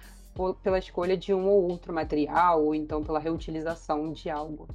pela 0.63 0.79
escolha 0.79 1.17
de 1.17 1.35
um 1.35 1.47
ou 1.47 1.71
outro 1.71 1.93
material, 1.93 2.65
ou 2.65 2.75
então 2.75 3.05
pela 3.05 3.19
reutilização 3.19 4.13
de 4.13 4.31
algo 4.31 4.67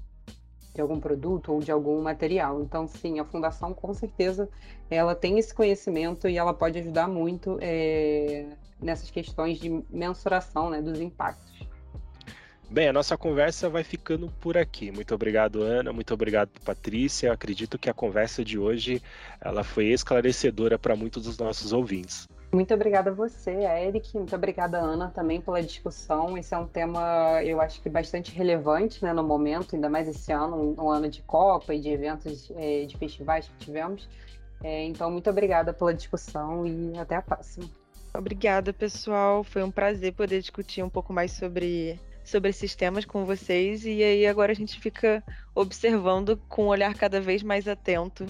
de 0.77 0.81
algum 0.81 0.99
produto 0.99 1.53
ou 1.53 1.59
de 1.59 1.71
algum 1.71 1.99
material. 2.01 2.61
Então, 2.61 2.87
sim, 2.87 3.19
a 3.19 3.25
fundação 3.25 3.73
com 3.73 3.93
certeza 3.95 4.47
ela 4.89 5.15
tem 5.15 5.39
esse 5.39 5.53
conhecimento 5.53 6.29
e 6.29 6.37
ela 6.37 6.53
pode 6.53 6.77
ajudar 6.77 7.07
muito 7.07 7.57
é, 7.59 8.45
nessas 8.79 9.09
questões 9.09 9.59
de 9.59 9.83
mensuração 9.89 10.69
né, 10.69 10.79
dos 10.79 11.01
impactos. 11.01 11.67
Bem, 12.69 12.89
a 12.89 12.93
nossa 12.93 13.17
conversa 13.17 13.69
vai 13.69 13.83
ficando 13.83 14.31
por 14.39 14.55
aqui. 14.57 14.91
Muito 14.91 15.15
obrigado, 15.15 15.63
Ana. 15.63 15.91
Muito 15.91 16.13
obrigado, 16.13 16.49
Patrícia. 16.63 17.27
Eu 17.27 17.33
acredito 17.33 17.79
que 17.79 17.89
a 17.89 17.93
conversa 17.93 18.45
de 18.45 18.59
hoje 18.59 19.01
ela 19.41 19.63
foi 19.63 19.87
esclarecedora 19.87 20.77
para 20.77 20.95
muitos 20.95 21.23
dos 21.23 21.37
nossos 21.37 21.73
ouvintes. 21.73 22.27
Muito 22.51 22.73
obrigada 22.73 23.11
a 23.11 23.13
você, 23.13 23.51
Eric. 23.51 24.15
Muito 24.15 24.35
obrigada, 24.35 24.79
Ana, 24.79 25.09
também 25.09 25.41
pela 25.41 25.61
discussão. 25.61 26.37
Esse 26.37 26.53
é 26.53 26.57
um 26.57 26.65
tema, 26.65 27.43
eu 27.43 27.59
acho 27.59 27.81
que 27.81 27.89
bastante 27.89 28.33
relevante 28.33 29.03
né, 29.03 29.11
no 29.11 29.23
momento, 29.23 29.75
ainda 29.75 29.89
mais 29.89 30.07
esse 30.07 30.31
ano, 30.31 30.75
um 30.77 30.89
ano 30.89 31.09
de 31.09 31.21
Copa 31.23 31.73
e 31.75 31.79
de 31.79 31.89
eventos 31.89 32.51
é, 32.55 32.85
de 32.85 32.97
festivais 32.97 33.47
que 33.47 33.65
tivemos. 33.65 34.07
É, 34.63 34.85
então, 34.85 35.11
muito 35.11 35.29
obrigada 35.29 35.73
pela 35.73 35.93
discussão 35.93 36.65
e 36.65 36.97
até 36.97 37.15
a 37.15 37.21
próxima. 37.21 37.67
Obrigada, 38.13 38.73
pessoal. 38.73 39.43
Foi 39.43 39.61
um 39.61 39.69
prazer 39.69 40.13
poder 40.13 40.39
discutir 40.39 40.81
um 40.81 40.89
pouco 40.89 41.13
mais 41.13 41.33
sobre, 41.33 41.99
sobre 42.27 42.49
esses 42.49 42.75
temas 42.75 43.05
com 43.05 43.25
vocês. 43.25 43.85
E 43.85 44.03
aí, 44.03 44.27
agora 44.27 44.51
a 44.51 44.55
gente 44.55 44.79
fica 44.79 45.23
observando 45.55 46.37
com 46.49 46.65
um 46.65 46.67
olhar 46.67 46.93
cada 46.93 47.21
vez 47.21 47.41
mais 47.41 47.67
atento 47.67 48.25